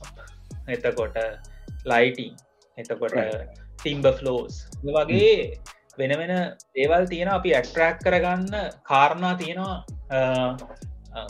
[0.68, 1.18] එතකොට
[1.86, 2.38] ලයිටිං
[2.78, 3.16] එතකොට
[3.76, 5.32] ටිම්බ ෆලෝස් වගේ
[5.98, 6.34] වෙන වෙන
[6.74, 8.54] දේවල් තියෙන අපි ඇට්‍රක් කරගන්න
[8.84, 9.76] කාරණා තියෙනවා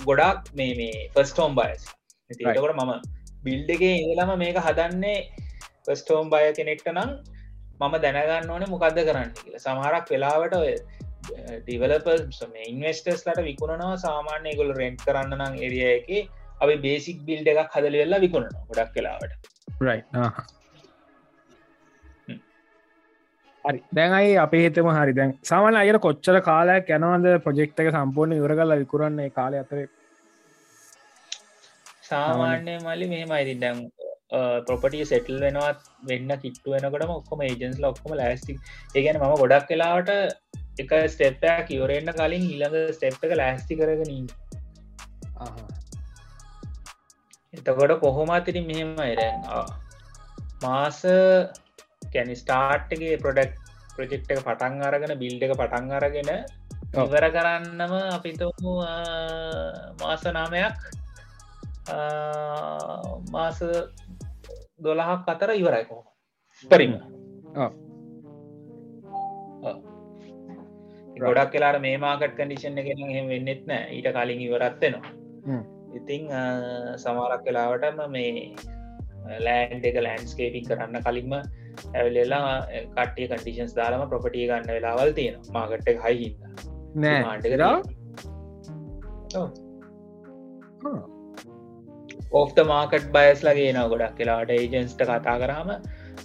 [0.04, 1.86] ගොඩක් මේ මේ ෆස්ටෝම් බයස්
[2.30, 2.92] එතකොට මම
[3.44, 5.18] බිල්ඩගේ ඉඳලම මේක හදන්නේ
[5.86, 7.12] ෆස්ටෝම් බය කෙනෙක්ට නම්
[7.80, 9.56] මම දැනගන්න ඕන මොකක්ද කරන්න කියල.
[9.58, 10.72] සමහරක් වෙලාවට ඔය
[11.62, 12.08] ඩිවලප
[12.66, 13.96] ඉන්වස්ටර්ස් ලට විකුණනවා.
[13.98, 16.10] සාමාන්‍ය ගොල රෙන්ට් කරන්න නම් එරිය එක.
[16.60, 19.32] අපි බේසික් බිල්ඩ එකක් හදල වෙල්ලා විකුණන ගොඩක් කලාවට
[23.64, 23.78] හරි.
[23.94, 25.12] දැන්යි අපේ හිතම හරි.
[25.12, 29.80] දැන් සාමන අයට කොච්චර කාලයක් යනවද ප්‍රජෙක්්ක සම්පූර්ණ ඉවර කල්ල විකුරන්නේ කාලය අතර?
[32.10, 33.82] සාමාන්‍ය මල්ලි මෙහෙම අයිති දැන්
[34.66, 38.56] ප්‍රොපටිය සෙටල් වෙනවත් වෙන්න කිට්ටු වෙනකටම ඔක්කොම ඒජන්ස් ලොක්කොම ලෑස්ටි
[38.94, 40.10] ඒගැන ම ගොඩක් කලාවට
[40.82, 44.12] එක ස්ටෙප්පයක් ඉවරෙන්න්න කලින් ඊළඟ ස්ටෙප් එක ලෑස්ති කරගෙන
[47.54, 49.42] එතකොට කොහොමතිරි මෙහෙම එරැන්
[50.64, 51.00] මාස
[52.12, 53.52] කැනි ස්ටාර්ට්ගේ ප්‍රොඩක්්
[53.96, 56.30] ප්‍රජෙක්් එක පටන් අරගෙන බිල්ඩ එක පටන් අරගෙන
[57.02, 58.72] ඉවර කරන්නම අපිතමු
[60.00, 60.78] මාස නාමයක්
[63.34, 63.58] මාස
[64.84, 66.06] දොළහක් අතර ඉවරයි කොහොම.
[66.70, 66.92] පරිම
[71.22, 73.84] ගොඩක් කියලාට මේ මාකට් කඩිෂන් එකෙන හෙම වෙන්නෙත් නෑ.
[73.96, 75.60] ඊට කලින් ඉවරත්වෙනවා
[75.98, 76.22] ඉතිං
[77.04, 78.54] සමාරක් කලාවටම මේ
[79.46, 81.32] ලෑන්් එක ලෑන්ස්කේපින් කරන්න කලින්ම
[81.94, 82.50] ඇවලෙලා
[82.96, 86.34] කට්ටිය කටිෂන්ස් දාලම ප්‍රපටිය ගන්න වෙලාවල් තියෙන මාගට්ට හයිහිද
[86.96, 87.22] නෑ.
[87.24, 87.46] ආන්ඩ
[92.32, 95.70] ඕෆ්ත මාකට් බයස් ලගේ න ගොඩක් කියලාට ඒජන්ස්ට කතා කරහම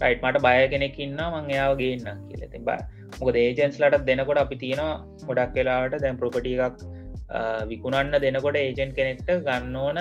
[0.02, 2.78] රයිට් මට බය කෙනෙක් ඉන්න මං එයාව ගේන්න කියලති බ
[3.20, 4.93] මොකද ඒජන්ස් ලට දෙනකොට අපි තියෙනවා
[5.30, 6.80] ගොඩක් වෙලාට දැන් ප්‍රපටි එකක්
[7.72, 10.00] විකුණන්න දෙනකොට ඒජන් කෙනෙක්ට ගන්න ඕන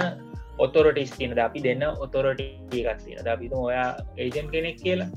[0.59, 2.49] ඔතොරටිස් තියනද අපි දෙන්න ඔතොරටි
[2.83, 5.11] එකක් තියෙන අපිතු ඔයා ඒජන් කෙනෙක් කියලා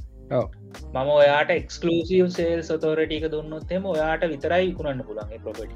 [0.94, 5.76] මම ඔයාට එක්ස්කලසිව සේල් සොතෝරටික දුන්නොත්තෙම ඔයාට විතරයි විකුණන්න පුළන්ගේ ප්‍රපටි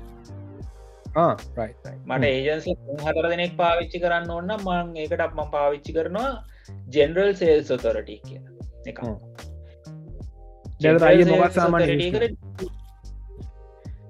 [2.08, 2.68] මට ඒජන්ස
[3.04, 6.32] හතර දෙනෙක් පාවිච්චි කරන්න ඕන්න මං ඒකට අපම පාවිච්චි කරනවා
[6.89, 8.54] ජෙනරල් සේල් සොතොරටි කියලා.
[8.86, 8.99] එක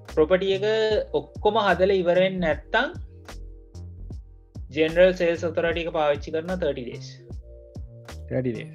[0.10, 0.66] ප්‍රොපටිය එක
[1.14, 2.94] ඔක්කොම හදල ඉවරෙන් නැත්තං
[4.70, 7.08] ජෙනරල් සේල් සොතරටික පාවිච්චි කරන 30 ඩේස්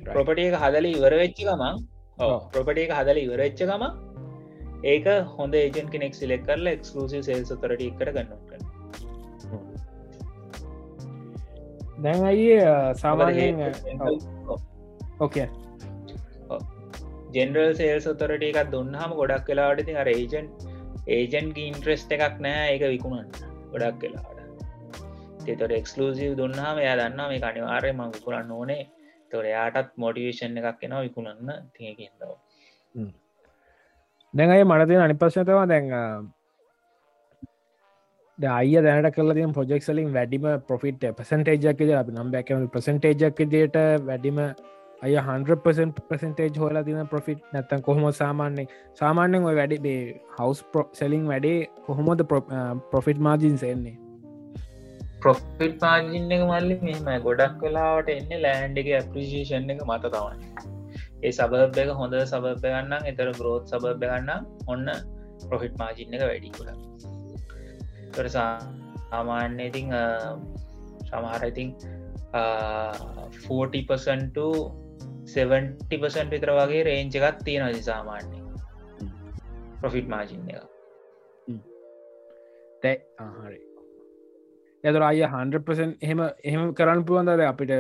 [0.09, 1.83] ප්‍රොපටිය හදල ඉවර වෙච්චි ගමන්
[2.53, 3.85] ප්‍රොපටිය එක හදල ඉවරච්ච ගම
[4.85, 8.51] ඒක හොඳ ඒජන් කෙනෙක් සිලෙක් කරල එක්ස්ලසිව සේල් සොතරටි කර ගන්නට
[11.99, 12.59] දැන් අයේ
[12.95, 13.63] සාමාරයෙන්
[15.21, 15.49] ඕකේ
[17.35, 20.49] ජෙනරල් සේල් සොතරට එකක් දුන්නහම ගොඩක් කලාට ති අර ඒජන්
[21.09, 23.31] ඒජන්ගේ ඉන්ට්‍රෙස්ට එකක් නෑ එක විකුණන්න.
[23.73, 24.37] ගොඩක් කලාට
[25.55, 28.83] තොට එක්ස්ලසිව දුන්නාම එයා දන්නා මේ කනිවාරය ම විකුරන්න ඕනේ
[29.31, 31.51] තොර යාටත් මොටිවේෂන් එකක් එෙනවා විකුණන්න.
[31.73, 32.31] තියකින්දව
[34.35, 35.87] දැන් අය මනතින අනි පශ්නතවා දැන්
[38.39, 44.41] අය දැනට කල තිය පොජෙක්ලින් වැඩිම පොෆිට පසන්ටේජක් අපි නම් බැකම ප්‍රසන්ටේජක් දිට වැඩිම
[45.03, 50.01] අය 100% ප්‍රසන්ටේජ් හෝලා තින පොෆිට් නැත්තන් කොහොම සාමාන්‍යෙන් සාමාන්‍යෙන් ඔය වැඩි බේ
[50.37, 52.27] හවස් සෙලින් වැඩේ කොහොමද
[52.91, 53.97] පොෆිට් මාජින් සෙන්නේ
[55.27, 60.37] ප්‍රොෆිට් පාජින්න එක මල්ලි මෙම ගොඩක් වෙලාවට එන්න ලෑන්ඩ එක ඇප්‍රිසිේෂන් එක මත තමයි.
[61.25, 64.31] ඒ සබබ එක හොඳ සබබ ගන්න එතර ග්‍රෝත් සබබ ගන්න
[64.75, 64.87] ඔන්න
[65.43, 66.69] ප්‍රොෆිට් මාජින්න එක වැඩිකුල
[68.15, 68.53] කරසා
[69.11, 69.93] සාමාන්‍ය ඉතිං
[71.11, 71.75] සමහර ඉතිං
[73.43, 74.41] 40%
[75.35, 78.43] 70% විතර වගේ රේංච එකත් තියෙන සාමාන්‍ය
[79.83, 80.65] ප්‍රොෆිට් මාජින්න එක.
[82.83, 83.66] තැ ආහරි
[84.87, 87.73] ඇතර අය 100% එහෙම එහෙම කරන්න පුළුවන්දද අපිට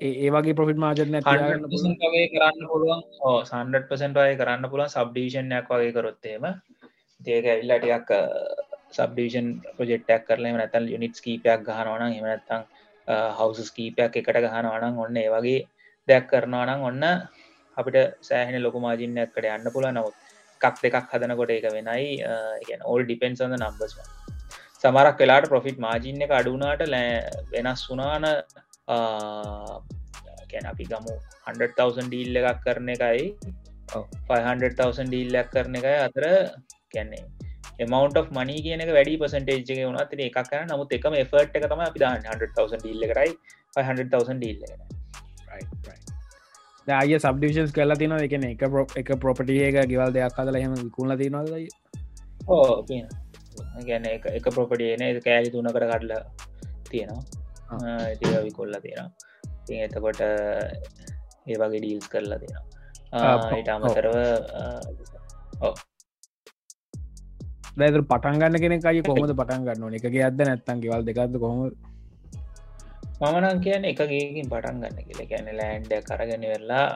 [0.00, 3.02] ඒ වගේ ප්‍රොෆිට් මාජන වගේ කරන්න පුළුවන්.
[3.44, 4.90] සන්ඩ අය කරන්න පුළුවන්.
[4.94, 6.44] සබ්ඩිෂන්යක් වගේ කරොත්තේම
[7.20, 8.10] ඒක ඇල්ලටයක්
[8.92, 12.62] සබ්ඩිෂන් ප්‍රජෙක්්ටක් කරලම නැතල් යුනිට් කීපයක් ගහනවන එමනත්තං
[13.38, 15.58] හවස කීපයක් එකට ගහනවනන් ඔන්න ඒ වගේ
[16.08, 17.02] දෙයක් කරනවනං ඔන්න
[17.76, 20.14] අපිට සෑහෙන ලොකු මාජිනයක්කට යන්න පුළ නවත්
[20.60, 22.22] කක් දෙකක් හදනකොට එක වෙනයි.
[22.84, 24.25] ඕල් ඩිපෙන්න්සඳ නම්බස්වා
[24.80, 27.12] සමරක් වෙලාට ප්‍රොෆිට් මාජින්න එක අඩුනාට ලෑ
[27.52, 28.26] වෙනස් වුනාන
[30.50, 31.14] කැන අපි ගමු
[31.46, 33.24] 100,000 ඩීල් එකක් කරන එකයි.
[34.28, 36.24] 500,000 ඩීල්ලක් කරන එකයි අතර
[36.92, 37.24] කැන්නේ
[38.20, 42.80] of මනි කියන වැඩි පසටේජ වුණත් එකක් කන නමුත් එකම එෆර්ට් එක තම අපි 100,000
[42.82, 43.32] ඩීල්ල කරයි
[43.76, 44.62] 500,000 ඩීල්ල
[46.96, 48.64] අය සබ්ඩිෂන්ස් කරලා තින එක එක
[49.02, 51.54] එක ප්‍රොපටිය එක ගෙවල් දෙයක් කදල හෙම විකුණ තිනවද
[52.48, 53.06] ඕ කියන
[53.88, 56.22] ගැන එක ප්‍රොපටියන කෑලි තුනකට කඩලා
[56.90, 57.24] තියෙනවා.
[58.06, 59.10] ඒවි කොල්ල තියෙන
[59.66, 62.64] ති එතකොට ඒ වගේ ඩීල්ස් කරලා තියෙනවා.
[63.52, 64.16] ඊට අමතරව
[67.76, 71.60] දැර පටන්ගන්න කෙන අයි කොහොමද පටන් ගන්න එකගේ අද නැත්තන් ගෙවල් දෙකක්ද කොහොම
[73.20, 75.20] මමනන් කියන එකගේකින් පටන් ගන්න කියල.
[75.30, 76.88] ගැන ලෑන්ඩ කරගෙන වෙල්ලා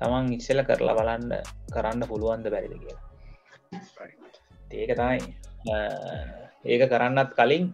[0.00, 1.30] තමන් ඉස්සල කරලා බලන්න
[1.74, 3.02] කරන්න පුළුවන්ද බැරිද කියලා.
[4.72, 5.20] ඒක තමයි
[5.64, 7.64] ඒක කරන්නත් කලින්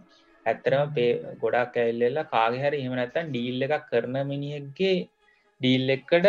[0.45, 4.97] ඇත්තරම පේ ගොඩක් ඇල්ලෙල්ලා කාගෙහරි එහෙම නැත්තන් ඩීල් එකක් කරන මිනිියගේ
[5.61, 6.27] ඩීල් එක්කට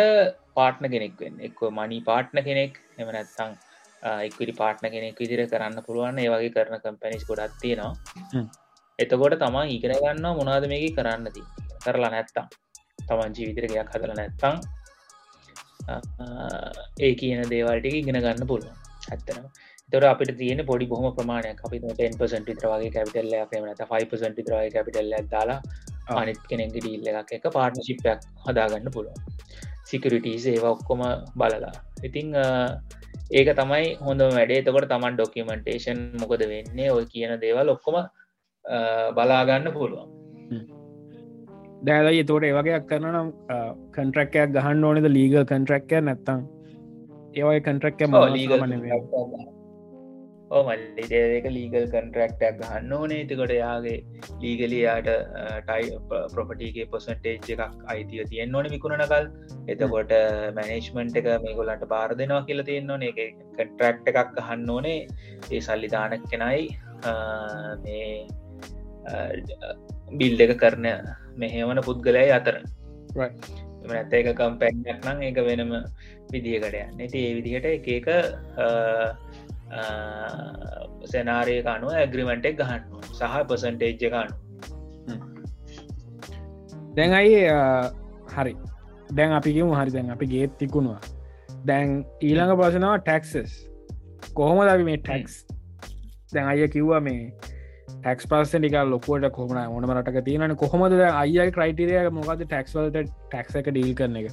[0.57, 1.37] පාට්න කෙනෙක් වෙන්න.
[1.39, 3.51] එක්ව මනි පාට්න කෙනෙක් එම නැත්තං
[4.27, 8.43] එක්විඩි පාට්න කෙනෙක් විදිර කරන්න පුළුවන් ඒ වගේ කරන කම්පැනිස් ගොඩත් තියෙනවා.
[8.99, 11.43] එතකොට තමන් ඉගෙන ගන්න මොනාද මේක කරන්නති
[11.85, 12.45] කරලා නැත්තම්.
[12.99, 14.55] තමන් ජීවිතරකයක් හදල නැත්තං
[16.99, 18.77] ඒ කියන දේවල්ටික ඉගෙන ගන්න පුළුවන්.
[19.11, 19.49] ඇත්තනවා
[19.91, 21.59] තොර අපිට තියෙන පොඩි බොහම ප්‍රමාණයක්.
[21.65, 23.33] අපි ටන්පසට විතරවාගේ කැපිටල්ල
[23.71, 25.59] නත 5% විතරවාගේ කැපිටල්ල දාලා
[26.21, 29.19] අනිත් කෙනෙක් ඩීල්ල එකක් එක පාර්ට්නශිප්යක් හදාගන්න පුළුවන්.
[29.89, 31.01] සිකරිටස් ඒව ඔක්කොම
[31.41, 31.73] බලලා.
[32.07, 32.27] ඉතිං
[33.39, 34.63] ඒක තමයි හොඳ වැඩේ.
[34.67, 36.89] තකොට තමන් ඩොකිමෙන්ටේෂන් මොකද වෙන්නේ?
[36.95, 37.97] ඔය කියන දේවල් ඔක්කොම
[39.17, 40.09] බලාගන්න පුළුවන්.
[41.87, 43.29] දෑලයි තෝට ඒවගේයක් කරන නම්
[43.95, 45.07] කන්ට්‍රක්කයක් ගහන්න ඕනෙද?
[45.17, 46.45] ලීග කන්ට්‍රක්කය නැත්තං
[47.39, 48.13] ඒවයි කන්ට්‍රක්ක ම
[50.67, 53.19] මල්ලිදේක ලීගල් කන්ට්‍රක්ටක් ගහන්න ඕනේ.
[53.29, 53.97] තිකොට යාගේ
[54.43, 55.09] ලීගලයාට
[55.69, 55.99] ටයි
[56.33, 57.61] ප්‍රොපටගේ පොසන්ටේජ් එකක්
[57.93, 59.25] අයිතිය තියෙන් ඕන විකුණනකල්.
[59.73, 60.13] එතකොට
[60.57, 63.07] මැනේශ්මන්ට් එක මේගොලන්ට බාර දෙනවා කියල තියන්න ඕන.
[63.11, 63.19] එක
[63.57, 64.99] කන්ට්‍රක්ට එකක් ගහන්න ඕනේ.
[65.53, 66.61] ඒ සල්ලිධානක් කෙනයි
[67.85, 68.05] මේ
[70.19, 70.87] බිල්ඩ එක කරන
[71.43, 72.55] මෙහෙවන පුද්ගලයි අතර.
[73.91, 75.71] නැත එක කම්පැක්යක් නම් එක වෙනම
[76.33, 76.99] විදිහකට යන්න.
[77.03, 77.87] ඇති ඒ විදිහට එක
[79.71, 84.31] එක සෙනාරය කනුව ඇග්‍රිමෙන්ට් එක ගහන්න සහ පසන්ටේජ්ජ ගන්න
[86.95, 87.39] දැන් අයි
[88.35, 88.53] හරි.
[89.13, 90.99] දැන් අපිකම හරි දැන් අපි ගේත් තිකුණවා.
[91.65, 93.55] දැන් ඊළඟ පසනවා ටැක්සස්
[94.33, 95.33] කොහොම දවි මේ ටැක්ස්
[96.33, 97.31] දැන් අය කිව්වා මේ
[98.03, 100.93] ටක්ස් පස ටික ලොකුවට කොහම ඕනම රටක තියෙන කොහොමද
[101.23, 104.31] අය ක්‍රයිටරිය මොකද ටක්ස්වලට ටැක්ස එක ඩීල් කරන එක?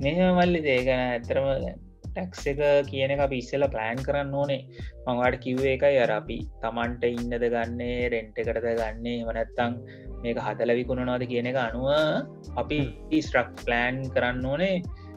[0.00, 1.85] මෙ මල්ලි දේගන ඇතරම
[2.16, 2.60] ටැක්ස එක
[2.90, 4.60] කියන එක අපි ඉස්සල ප්ලෑන් කරන්න ඕනේ.
[5.06, 9.76] මංවාට කිව්වේ එකයි අර අපි තමන්ට ඉන්නද ගන්නේ රෙන්ට කරද ගන්නේ එමනැත්තං
[10.22, 11.88] මේක හදල විකුණනවාද කියන එක අනුව
[12.62, 12.80] අපි
[13.20, 14.74] ස්ට්‍රක් ප්ලෑන් කරන්න ඕනේ.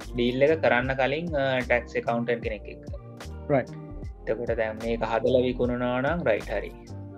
[0.10, 2.82] ඩීල් එක කරන්න කලින් ටැක්ස කවුන්ටන් කෙනෙක් එක
[4.28, 6.72] තකොට දැම් මේක හදල විකුණනානම් රයිට හරි.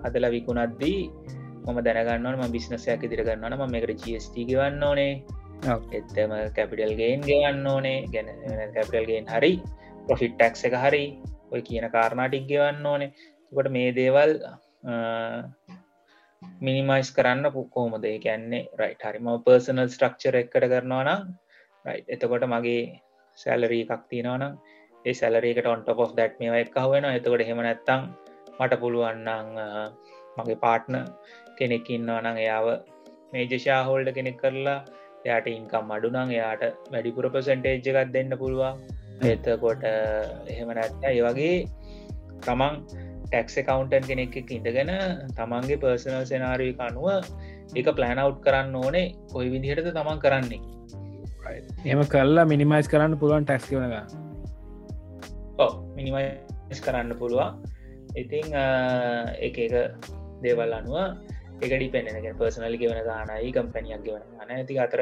[0.03, 0.99] හදල විකුණද්දී
[1.65, 5.13] මම දැනගන්නවම බිස්නසයක් ඉදිර ගන්නන ම මේකට ජස්ට ගවන්න ඕනේ
[5.63, 8.07] එත්තම කැපිටල්ගේන් ගෙවන්න ඕනේ.
[8.07, 9.53] ගැන කැපිටල්ගෙන් හරි
[10.05, 11.03] ප්‍රොෆිට් ටක්ස එක හරි
[11.51, 13.13] ඔය කියන කාරණාටික් ගෙවන්න ඕනේ.
[13.51, 14.31] කොට මේ දේවල්
[16.61, 21.21] මිනිමයිස් කරන්න පුක්කෝමද කියන්නේ රයිට හරිම පර්සනල් ස්ට්‍රක්චර එකට කරනවා නම්
[21.85, 22.81] රයි් එතකොට මගේ
[23.37, 24.55] සැලරී එකක් තියෙනවනම්
[25.05, 28.09] ඒ සැලරේකට ඔන්ට පොස් දැට් මේ එක් වෙන එතකොට හෙම නැත්තං
[28.57, 29.53] මට පුළුවන්නං
[30.37, 30.97] මගේ පාට්න
[31.57, 32.67] කෙනෙක් ඉන්නවා නං එයාව
[33.33, 34.79] මේජෂා හෝල්ඩ කෙනෙක් කරලා
[35.25, 38.75] එයාට ඉන්කම් අඩුනං එයාට වැඩිපුර පසන්ටේජ් එකක් දෙන්න පුළුවන්.
[39.23, 41.55] එතකොට එහෙම නැත්ත ඒ වගේ
[42.45, 42.75] තමන්
[43.25, 44.91] ටැක්ස කවන්ටන් කෙනෙක් ඉඳගෙන
[45.37, 47.07] තමන්ගේ පර්සනල් සෙනාරී අනුව
[47.75, 50.61] එක ප්ලෑනව් කරන්න ඕනේ කොයි විදිහටද තමන් කරන්නේ.
[51.85, 53.95] එම කරලා මිනිමයිස් කරන්න පුළුවන් ටැක්ස් වනග
[55.97, 57.61] මිනිමයිස් කරන්න පුළුවන්.
[58.15, 58.47] ඉතිං
[59.39, 59.73] එක එක
[60.43, 60.97] දේවල් අනුව
[61.61, 65.01] එකඩි පෙනෙන පර්සනල් ගෙවන ගානයි කම්පැනියක් ගෙවන ගන ඇති අතර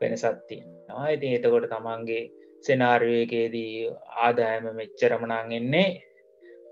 [0.00, 0.60] වෙනසත්තිය
[0.98, 2.22] ඇති එතකොට තමන්ගේ
[2.64, 3.72] සෙනාර්යකේදී
[4.18, 5.88] ආදායම මෙච්චරමනං එන්නේ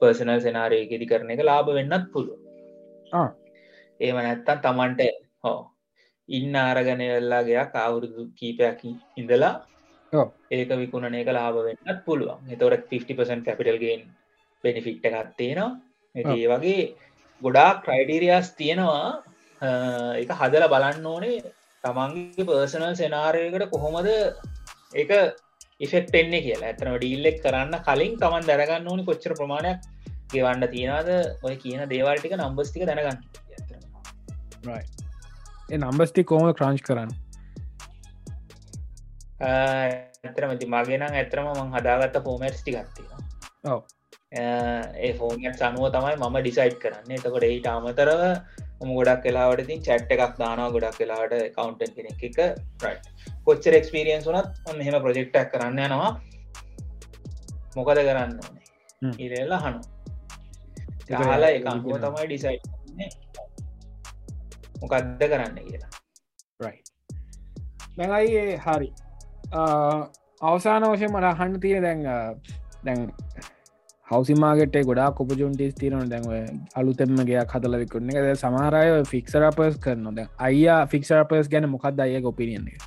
[0.01, 2.39] පර්සනල් සෙනාරයකෙදි කරන එක ලාභ වෙන්නත් පුළුව
[4.01, 5.03] ඒම නැත්තන් තමන්ට
[5.45, 5.59] හෝ
[6.29, 8.81] ඉන්න ආරගන වෙල්ලාගේ කවුරුදු කීපයක්
[9.17, 9.55] ඉඳලා
[10.51, 12.41] ඒක විකුණන එක ලාභ වෙන්නත් පුළුවන්.
[12.49, 14.03] එතොට 50% කැපිටල්ගෙන්
[14.65, 15.71] බෙනිෆිට් එකත්තියෙනවා
[16.15, 16.83] ඒ වගේ
[17.43, 19.23] ගොඩාක් ක්‍රයිඩීරියස් තියෙනවා
[19.61, 21.39] එක හදල බලන්න ඕනේ
[21.85, 24.09] තමන්ගේ පර්සනල් සෙනාරයකට කොහොමද
[24.95, 25.11] එක
[25.81, 26.69] ඉෆෙක්ට එන්නේ කියලා.
[26.71, 29.81] ඇතනම ඩීල්ලෙක් කරන්න කලින් තමන් දැනගන්න ඕනි කොච්චර ප්‍රමාණයක්
[30.33, 31.11] ගෙවන්න තියෙනද
[31.43, 33.21] ඔය කියන දේවල්ටික නම්බස්තික දැනගන්න
[35.79, 37.11] නම්බස්ටි කෝම ක්‍රංච් කරන්න?
[39.41, 43.21] ඇතරම ති මගේ නම් ඇතරම මං හදාගත්ත ෆෝමට්ස්ටි ගත්තිවා
[43.75, 43.83] ඔව.
[44.33, 47.13] ඒ ෆෝමට් අනුව තමයි මම ඩිසයිට් කරන්න.
[47.17, 48.23] එතකොට ඒට අමතරව
[48.81, 52.39] ම ගොඩක් කලාවට තින් චට් එකක් දානවා ගොඩක් කලාට කවන්ටන් කෙනෙක් එක
[53.47, 56.11] කොච්චර එක්ස්පිරියන්ස් වනත් ඔන්න හෙම ප්‍රජෙක්්ටක් කරන්න යනවා.
[57.77, 58.67] මොකද කරන්න ඕනේ?
[59.19, 59.81] ඉරල්ල හනු
[61.25, 62.65] හලා එක අනුව තමයි ඩිසයිට්
[64.81, 65.93] මොකක්ද කරන්න කියලා.
[67.99, 68.89] දැඟයි හරි.
[70.41, 72.03] අවසාන වශය මට අහන්න තියෙන දැන්
[72.85, 73.01] දැන්
[74.09, 76.31] හවසිමාගට ගොඩා කොපජුන්ටිස් තිරන දැන්ව
[76.75, 78.37] අලුතෙම්මගේ කතල විකුරන එක.
[78.37, 82.79] සමාරය ෆික්සරපස් කරන දැ අයියා ෆික්සරපස් ගැන මොකක්ද අය ගොපිනියන්නේ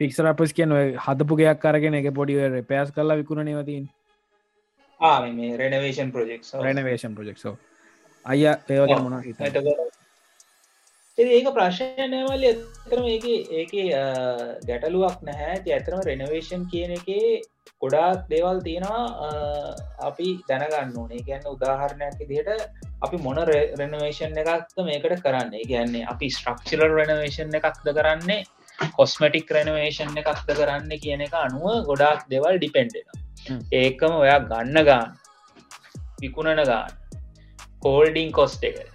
[0.00, 3.84] ෆික්සරපස් කියන හදපු ගයක් කරගෙන එක පොඩිව රෙපෑස් කරලා විකුණ නවතින්
[5.56, 7.56] රෙනවේෂන් ප්‍රජෙක් රෙනවේෂන් ප්‍රජෙක්ෝ
[8.24, 9.22] අය ඒවගේ මොන
[11.18, 13.24] ඒක ප්‍රශ්නයනවල ඇතරම ඒක
[13.60, 13.72] ඒක
[14.68, 15.56] ගැටලුවක් නැහැ.
[15.68, 17.08] ඇතරම රෙනවේෂන් කියන එක
[17.82, 19.02] ගොඩාක් දේවල් තියෙනවා
[20.08, 21.20] අපි දැනගන්න ඕනේ.
[21.28, 22.48] ගැන්න උදාහරණයක් දිට
[23.02, 25.52] අපි මොන රෙනවේෂන් එකක්ද මේකට කරන්න?
[25.68, 28.44] ගැන්නේ අපි ස්ට්‍රක්චිලර් රෙනවේෂන් එකක්ද කරන්නේ?
[28.96, 33.06] කොස්මටික් රෙනවේෂන් එකක්ද කරන්න කියන එක අනුව ගොඩාක් දෙවල් ඩිපෙන්ඩෙන
[33.72, 35.12] ඒකම ඔයා ගන්න ගාන
[36.22, 36.98] විකුණන ගාන
[37.84, 38.91] කෝල්ඩිං කොස්ට එක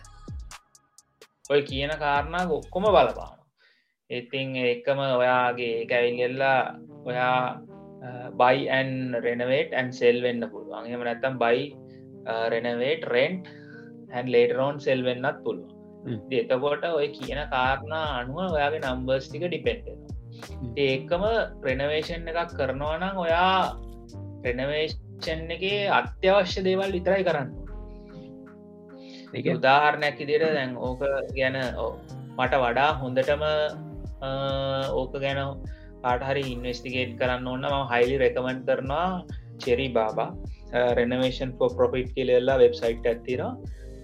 [1.49, 3.37] ඔය කියන කාරණා ඔක්කොම බලපාන
[4.09, 6.59] ඉතිං එකම ඔයාගේ කැවිල්ගෙල්ලා
[7.05, 7.39] ඔයා
[8.39, 8.91] බයිඇන්
[9.25, 10.85] රෙනවේට ඇන් සෙල් වෙන්න පුළුවන්.
[10.87, 11.63] එම නැත්තම් බයි
[12.53, 13.49] රෙනවේට රෙන්ට්
[14.13, 15.73] හැන් ලේටරෝන් සෙල් වෙන්නත් පුළුවන්.
[16.31, 19.99] එතකොට ඔය කියන කාරණා අනුව ඔයාගේ නම්බර්ස් ටික ඩිපෙන්ඩෙන
[20.77, 21.23] ඒකම
[21.63, 23.55] ප්‍රෙනවේෂන් එකක් කරනවා නම් ඔයා
[24.43, 25.65] ප්‍රෙනවේෂන් එක
[25.99, 27.66] අත්‍යවශ්‍ය දේවල් විතරයි කරන්න
[29.33, 31.01] උදාහරණයක් ඉදිට දැන් ඕක
[31.35, 31.57] ගැන
[32.37, 33.43] මට වඩා හොඳටම
[34.93, 35.41] ඕක ගැන
[36.03, 39.07] පාටහරි ඉන්වස්ටිගේට් කරන්න ඕන්න ම හයිලි රැකමෙන්් කරනවා
[39.59, 40.29] චෙරි බාබා
[40.93, 43.43] රෙනවේෂන් පෝ ප්‍රොපිට් කියලෙල්ලා වෙබ්සයිට් ඇතින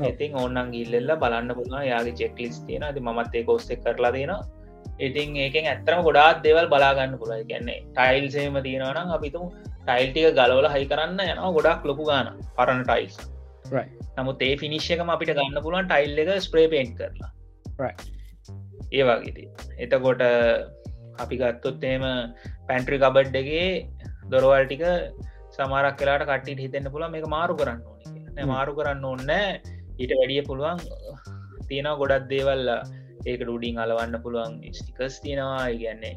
[0.01, 4.33] ඉතින් ඕන්නන් ගිල්ලෙල්ල බලන්න පුුණ යාගේ චෙක්ලිස් තියෙන ති මත් ඒ කෝස්ෙක් කරලා තියෙන
[4.99, 9.45] ඉතින් ඒකෙන් ඇත්තරම ගොඩාත් දෙවල් බලාගන්න පුළ කියන්නේ ටයිල්සේම තියෙනවනම් අපිතුම
[9.83, 11.51] ටයිල්ටික ගලවල හයි කරන්න යනවා.
[11.51, 13.15] ගොඩක් ලොකු ගාන පරණ ටයිල්ස්
[14.17, 17.31] නමුත් ඒ ෆිනිශ්යකම අපිට ගන්න පුළුවන් ටයිල් එක ස්ප්‍රේ පේන්් කරලා.
[18.97, 19.43] ඒ වගේති
[19.85, 20.23] එතකොට
[21.23, 22.05] අපි ගත්තොත් එම
[22.69, 23.67] පැන්ට්‍රි කබඩ්ඩගේ
[24.33, 24.83] දොරවල් ටික
[25.57, 29.31] සමාරක් කලාට කට්ටිට හිතෙන්න්න පුළ මේ මාරු කරන්න ඕනි මාරු කරන්න ඕන්න
[30.01, 30.79] ඊට වැඩිය පුළුවන්
[31.69, 32.69] තියෙන ගොඩක් දේවල්ල
[33.29, 35.65] ඒක ඩුඩිං අලවන්න පුළුවන් ස්ටිකස් තියෙනවා.
[35.75, 36.15] ඉගැන්නේ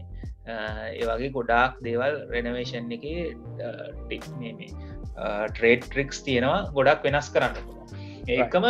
[1.01, 3.05] ඒවගේ ගොඩාක් දේවල් රෙනවේෂන් එක
[4.07, 4.71] ටික් මේ
[5.17, 7.55] ට්‍රේඩ් ට්‍රික්ස් තියෙනවා ගොඩක් වෙනස් කරන්න
[8.29, 8.67] ඒකම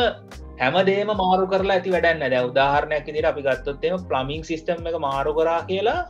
[0.61, 5.61] හැමදේම මාරු කරලා ඇති වැඩන්න දැ උදාහරණයක් දිට අපි ගත්තොත්තේම ප්ලමිං සිිස්ටම් එක මාරු කරා
[5.71, 6.01] කියලා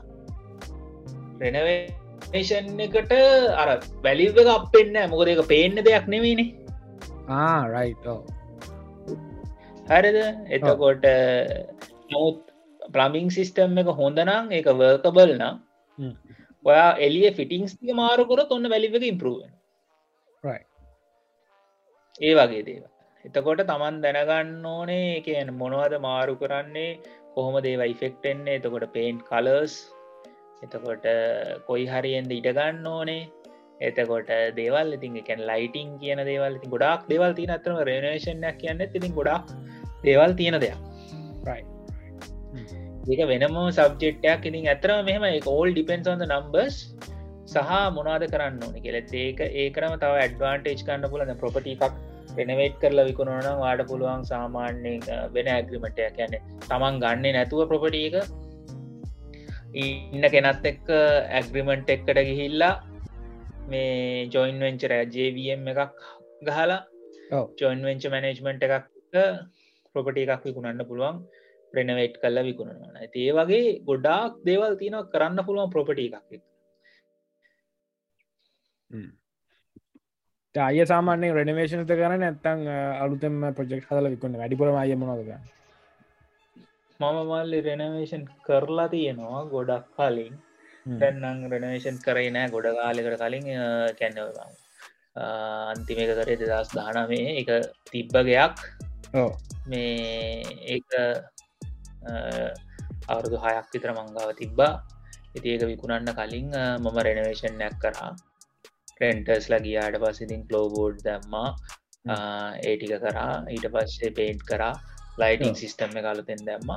[1.43, 3.12] රෙනවේෂන් එකට
[3.62, 3.68] අර
[4.05, 6.49] වැලිව එක අපෙන්න්න මොකද එක පේන්න දෙයක් නෙවීනේ
[7.41, 8.07] ආරයිට
[9.87, 10.18] හරිද?
[10.51, 11.07] එතකොට
[12.11, 12.41] නමුත්
[12.93, 15.57] ප්ලමිං සිිස්ටම් එක හොඳනම් එක වර්කබල් නම්
[16.64, 19.53] ඔයා එලිය ෆිටිංස් මාරුකරොත් ඔන්න වැලිව එක ඉම්පරුවෙන්
[22.19, 22.85] ඒ වගේ දේව
[23.25, 26.99] එතකොට තමන් දැනගන්න ඕනේ කියන මොනවද මාරු කරන්නේ
[27.35, 29.75] කොහොම දේව ඉෆෙක්ටෙන්නේ එතකොට පේන්් කලර්ස්
[30.62, 31.07] එතකොට
[31.67, 33.23] කොයි හරියෙන්ද ඉටගන්න ඕනේ
[33.81, 39.12] එතකොට දේවල් ඉතින් එකැන් ලයිටිං කියන දේවල් ඉතින් ගොඩක් දේවල් තින අතරම රෙනේෂණයක් කියන්න ඉතින්
[39.12, 39.53] ගොඩක්
[40.03, 40.79] දේවල් තියෙන දෙයක්.
[43.07, 46.79] ඒක වෙනම සබ්ජෙට්ටයක් ඉතින් ඇතරම මෙහම ඕල් ඩිපෙන්න්සන්ද නම්බර්ස්
[47.47, 51.95] සහ මොනාද කරන්න ඕන කියලෙත් ඒක ඒකරම තව ඇඩ්වාන්ටේජ් කන්න පුලන ප්‍රපටි එකක්
[52.39, 54.95] වෙනවේට් කරලා විකුණන වාඩ පුළුවන් සාමාන්‍ය
[55.35, 58.17] වෙන ඇග්‍රිමටයක් යන්න තමන් ගන්නේ නැතුව ප්‍රපටිය එක.
[59.77, 60.91] ඉන්න කෙනත් එක්ක
[61.39, 62.75] ඇග්‍රිමෙන්ට් එක්කට ගිහිල්ලා
[63.69, 66.05] මේ ජොයින් වෙන්චර ජවම් එකක්
[66.43, 66.81] ගහලා
[67.61, 68.91] ජොයින් වෙන්ච මැනේජ්මන්ට් එකක්
[69.95, 71.23] ප්‍රොපටි එකක් විකුණන්න පුළුවන්
[71.75, 76.43] ප්‍රෙනවේට් කල්ල විකුණන ඒ වගේ ගොඩාක් දේවල් තියන කරන්න පුළුවන් ප්‍රොපටි එකක්
[80.55, 82.61] අය සාමාන්‍ය රෙනවේශනත කරන නැත්තං
[83.03, 85.30] අලුතෙම ප්‍රජෙක්් හදල විකුණ වැඩිපුර අය මොනද
[87.01, 90.34] මම මල්ලි රෙනවේෂන් කරලා තියෙනවා ගොඩක් කලින්.
[91.01, 93.45] දැන්නම් රෙනවේෂන් කරයි නෑ ගොඩ කාලෙකට කලින්
[93.99, 94.39] කැන්නවම්
[95.72, 97.51] අන්තිම එක කරේ දෙදස් දානමේ එක
[97.91, 98.57] තිබ්බගයක්
[99.68, 100.80] මේ ඒ
[103.09, 104.72] අවුරුදු හයක් විතර මංගාව තිබ්බා.
[105.37, 106.49] ඉති ඒක විකුණන්න කලින්
[106.80, 108.11] මම රෙනවේෂන්යක් කරා
[109.01, 111.49] රෙන්ටර්ස්ලා ගියාට පස්සිතින් කලෝබෝඩ් දැම්මා.
[112.71, 113.33] ඒටික කරා.
[113.55, 114.75] ඊට පස්සේ පේන්ට් කරා.
[115.23, 116.71] ලයිටිං සිිස්ටම් එක අලුතෙන් දැම්ම.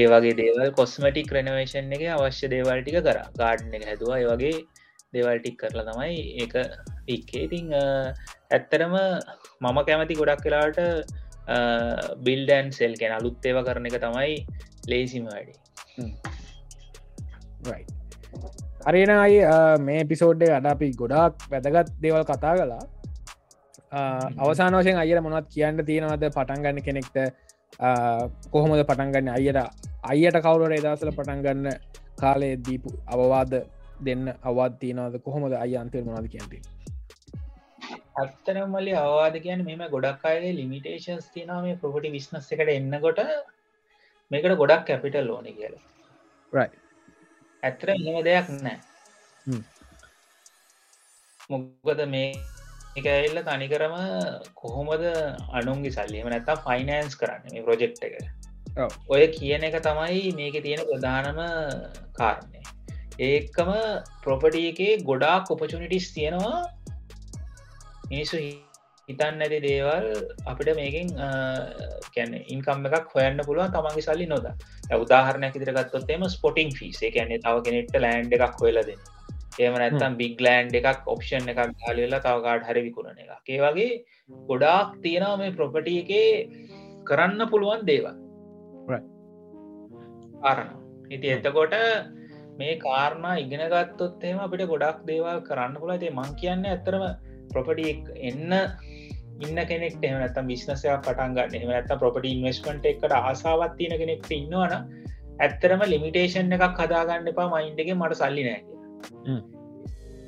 [0.00, 3.18] ඒ වගේ දේවල් කොස්මටික් රෙනවේෂන් එක අවශ්‍ය දේවල්ටික කර.
[3.42, 4.18] ගාඩ්න එක හැදවා.
[4.22, 4.56] ඒ වගේ
[5.16, 6.54] දේවල්ටික් කරලා තමයි ඒක
[7.16, 7.42] ඉක්කේ.
[7.46, 7.66] ඉතිං
[8.54, 8.94] ඇත්තරම
[9.64, 10.78] මම කැමති ගොඩක් කලාට
[12.26, 14.34] බිල්ඩන් සෙල් කෙන අලුත් ඒව කරන එක තමයි
[14.92, 15.54] ලේසිම වැඩි
[18.84, 19.38] අරේන අයි
[19.80, 22.82] මේ පිසෝඩ්ඩේ අඩ අපි ගොඩක් වැදගත් දේවල් කතා කලා
[24.38, 26.24] අවසාන වශයෙන් අයර මොනත් කියන්න තියෙනවද?
[26.36, 27.16] පටන්ගන්න කෙනෙක්ට
[28.52, 29.60] කොහොමද පටන්ගන්න අයට
[30.04, 31.70] අයට කවුරට එදසල පටන්ගන්න
[32.16, 33.56] කාලේ දීපු අවවාද
[34.00, 35.16] දෙන්න අවත් තියනවද?
[35.20, 36.54] කොහොමද අය අන්තර මොනද කියන්ට
[38.22, 43.26] අත්තන මල්ලි අවවාද කියන්න මෙම ගොඩක් අයගේ ලිමිටේෂන්ස් තියන මේ ප්‍රපටි විශ්නස් එකට එන්නකොට.
[44.30, 45.84] මේකට ගොඩක් කැපිටල් ඕන කියලා
[47.64, 48.78] ඇත්තර එහෙම දෙයක් නෑ
[51.50, 52.28] මොකද මේ
[52.96, 53.94] එක ඇල්ල තනිකරම
[54.56, 55.04] කොහොමද
[55.52, 58.14] අනුන්ගේ සල්ලිම නැත්තා ෆයිනන්ස් කරන්න මේ ප්‍රජෙක්් එක.
[59.08, 61.40] ඔය කියන එක තමයි මේක තියෙන ප්‍රධානම
[62.14, 62.62] කාරණය
[63.20, 63.70] ඒකම
[64.22, 66.60] ප්‍රොපටිය එකේ ගොඩාක් ඔපචනිටිස් තියෙනවා
[68.08, 68.40] මිනිසු
[69.08, 70.06] හිතන්න ඇති දේවල්
[70.50, 71.08] අපිට මේකින්
[72.14, 74.46] කැන ඉන්කම් එකක් හොයන්න පුළුවන් තමන්ගේ සල්ලි නොද.
[74.98, 79.02] උදාහරණයක් ඉදිරගත්තොත්තේම ස්පොටිං ෆිසේ කියන්නේ තව කෙනෙක්ට ලෑන්ඩ එකක් හොලදෙන
[79.58, 83.90] ඒම නැත්තම් බිග්ලෑන්් එකක් ඔප්ෂන් එකක් ගාලවෙලා තවකාඩ හරි විකුණන එක ඒ වගේ
[84.48, 86.12] ගොඩාක් තියෙනවා මේ ප්‍රොපටිය එක
[87.08, 88.16] කරන්න පුළුවන් දේවල්.
[90.42, 90.72] ආරණ
[91.10, 91.76] ඉති එතකොට
[92.58, 97.06] මේ කාරණා ඉගෙන ගත්තොත්තේම අපිට ගොඩක් දේවල් කරන්න පුළ ේ මං කියන්න ඇතරම
[97.52, 97.86] ප්‍රොපටි
[98.28, 98.52] එන්න
[99.36, 104.74] ඉන්න කෙනෙක් එමනත්තම් විශ්නසයක් පටන්ගන්න එමනත්ත ප්‍රොපටි ඉන්වස්මට එකට ආසාවත් තියෙන කෙනෙක්ට ඉන්නවන
[105.40, 108.60] ඇත්තරම ලිමිටේෂන් එකක් හදාගන්න එපා මයින්ඩගේ මට සල්ලි නෑ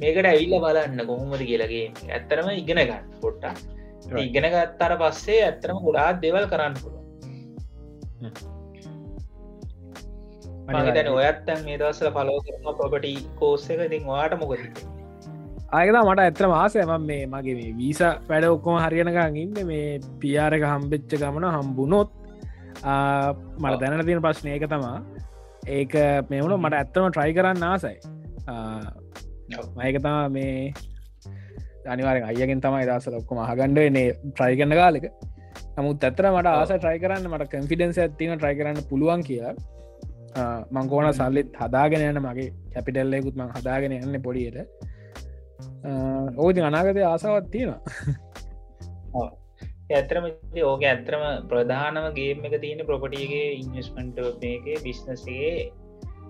[0.00, 3.54] මේකට ඇවිල්ල බලන්න කොහොමද කියලගේ ඇත්තරම ඉගෙන ගන්න පොට්ටා
[4.22, 7.04] ඉගෙන ගත්තර පස්සේ ඇත්තරම ගොඩාත් දෙවල් කරන්න පුළුව
[10.74, 14.86] මතන ඔයත්තන් මේ දවසල පලෝ කරන ප්‍රොපටි කෝස්ස එක ඉතින් වාට මොකද
[15.78, 18.00] අයලා මට ඇත්‍ර මාසයම මේ මගේ මේ වීස
[18.30, 22.10] වැඩ ඔක්කොම හරියනකං ඉන්න මේ පියාරක හම්බෙච්ච ගමන හම්බුනොත්
[23.62, 24.98] මට දැනට තියෙන ප්‍රශ්නය එක තමා
[25.68, 25.94] ඒක
[26.30, 27.96] මෙවුණු මට ඇත්තම ට්‍රයි කරන්න ආසයි.
[29.78, 30.72] මයකතා මේ
[31.94, 35.06] අනිවාර අයගෙන් තමයි දස ලොක්කොම හගණ්ඩනේ ට්‍රයි කරන්න කාලෙක.
[35.76, 37.30] නමුත් ඇතර මට ආස ට්‍රයි කරන්න.
[37.32, 39.54] මට කන්ෆිඩන්ස ඇතින ට්‍රයි කරන්න පුළුවන් කියලා.
[40.70, 44.58] මංකෝන සල්ලෙත් හදාගෙන යන මගේ කැපිටල්ලෙකුත් මං හදාගෙන යන්න පොඩියට
[46.36, 47.80] ඕති අනාගත ආසාවත් තියෙනවා.
[49.90, 50.24] ඇතරම
[50.64, 55.50] ඕක ඇතරම ප්‍රධානම ගේම එක තියෙන ප්‍රොපටියගේ ඉන්වස්මන්ට මේක බිස්නසගේ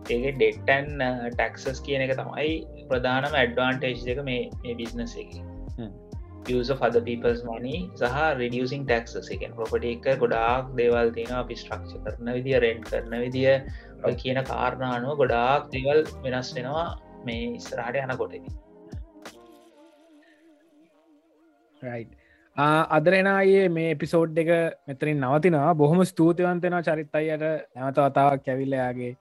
[0.06, 2.50] ඒක ඩෙට්ටන් ටක්සස් කියන එක තමයි
[2.90, 5.32] ප්‍රධානම ඇඩ්වාන්ටේජ් එක මේ බිස්නස එක.
[6.80, 9.30] other people's money සහ reducing taxes.
[9.30, 13.56] එකෙන් ප්‍රොපටි එක ගොඩාක් දේවල් තියෙන අපි ස්ට්‍රක්ෂ කරන විදිිය රෙන්ට් කරන විදිිය
[14.22, 16.86] කියන කාරණානුව ගොඩාක් දේවල් වෙනස් වෙනවා
[17.24, 18.65] මේ ඉස්රාට යන කොටකි
[22.56, 24.50] අදරෙනයේ මේ එපිසෝඩ් එක
[24.88, 25.74] මෙතරින් නවතිනවා.
[25.74, 27.42] බොහොම ස්තුතිවන්තෙන චරිත් අයට
[27.76, 29.16] නැවත වතාවක් කැවිල්ලයාගේ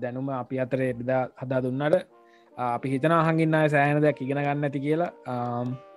[0.00, 2.04] දැනුම අපි අතරේ බෙදා හදා දුන්නට.
[2.52, 5.10] අපි හිතන හඟින්න සෑන දෙයක් ඉගෙන ගන්න ඇති කියලා.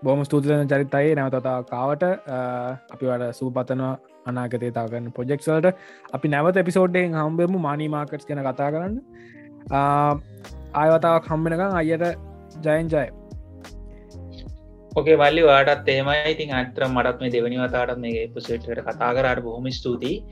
[0.03, 1.15] බොහම ස්තුතින චරිතයේ.
[1.15, 2.03] නැවතතා කාවට
[2.93, 5.67] අපි වට සූපතනවා අනාගතය තාගන්න පොජෙක්සල්ට
[6.13, 8.95] අපි නැවත එපිසෝඩ්ඩෙන් හම්බෙමු මානීමාකට්ස් කෙන කතා කරන්න.
[10.73, 12.05] ආයවතාවක් හම්බෙනකම් අයට
[12.63, 13.07] ජයන් ජය.
[14.95, 16.19] ඕකේ මල්ලි වාටත් එහෙමයි.
[16.33, 20.23] ඉතින් අත්‍ර මටත් මේ දෙවනි වතාටත් මේ පුසේට්ට කතා කරට බොහොම ස්තුතියි.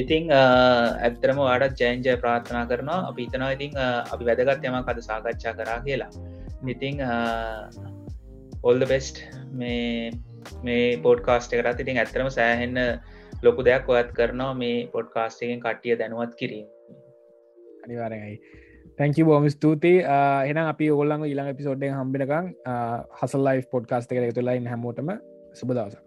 [0.00, 3.00] ඉතිං ඇත්තරම වාඩත් ජයන්ජය ප්‍රාර්ථනා කරනවා.
[3.10, 3.76] අපි ඉතනවා ඉතිං
[4.14, 6.10] අපි වැදගත් යමක් අද සාකච්ඡා කරා කියලා.
[6.74, 7.04] ඉතිං
[8.70, 9.20] ඔල්ද බෙස්ට්
[9.60, 10.10] මේ
[10.66, 12.78] මේ පෝඩ්කාස්ට කරත් ඉතින් ඇත්තරම සෑහෙන්න
[13.46, 16.66] ලොකු දෙයක් ඔයත් කරනවා මේ පොඩ්කාස්ටගෙන් කට්ටිය දැනුවත් කිරීම.
[17.84, 18.38] අනිවාරයි
[18.98, 20.02] තැංකි බෝම ස්තුතියි.
[20.46, 22.52] එන අපි ඔල්ලඟ ඉළඟ පිසෝඩ්ඩෙන් හම්බිනකං
[23.20, 25.16] හසල්ලයි පොඩ්කාස්ට එක තුලයින් හැමෝටම
[25.54, 26.05] සුබදවස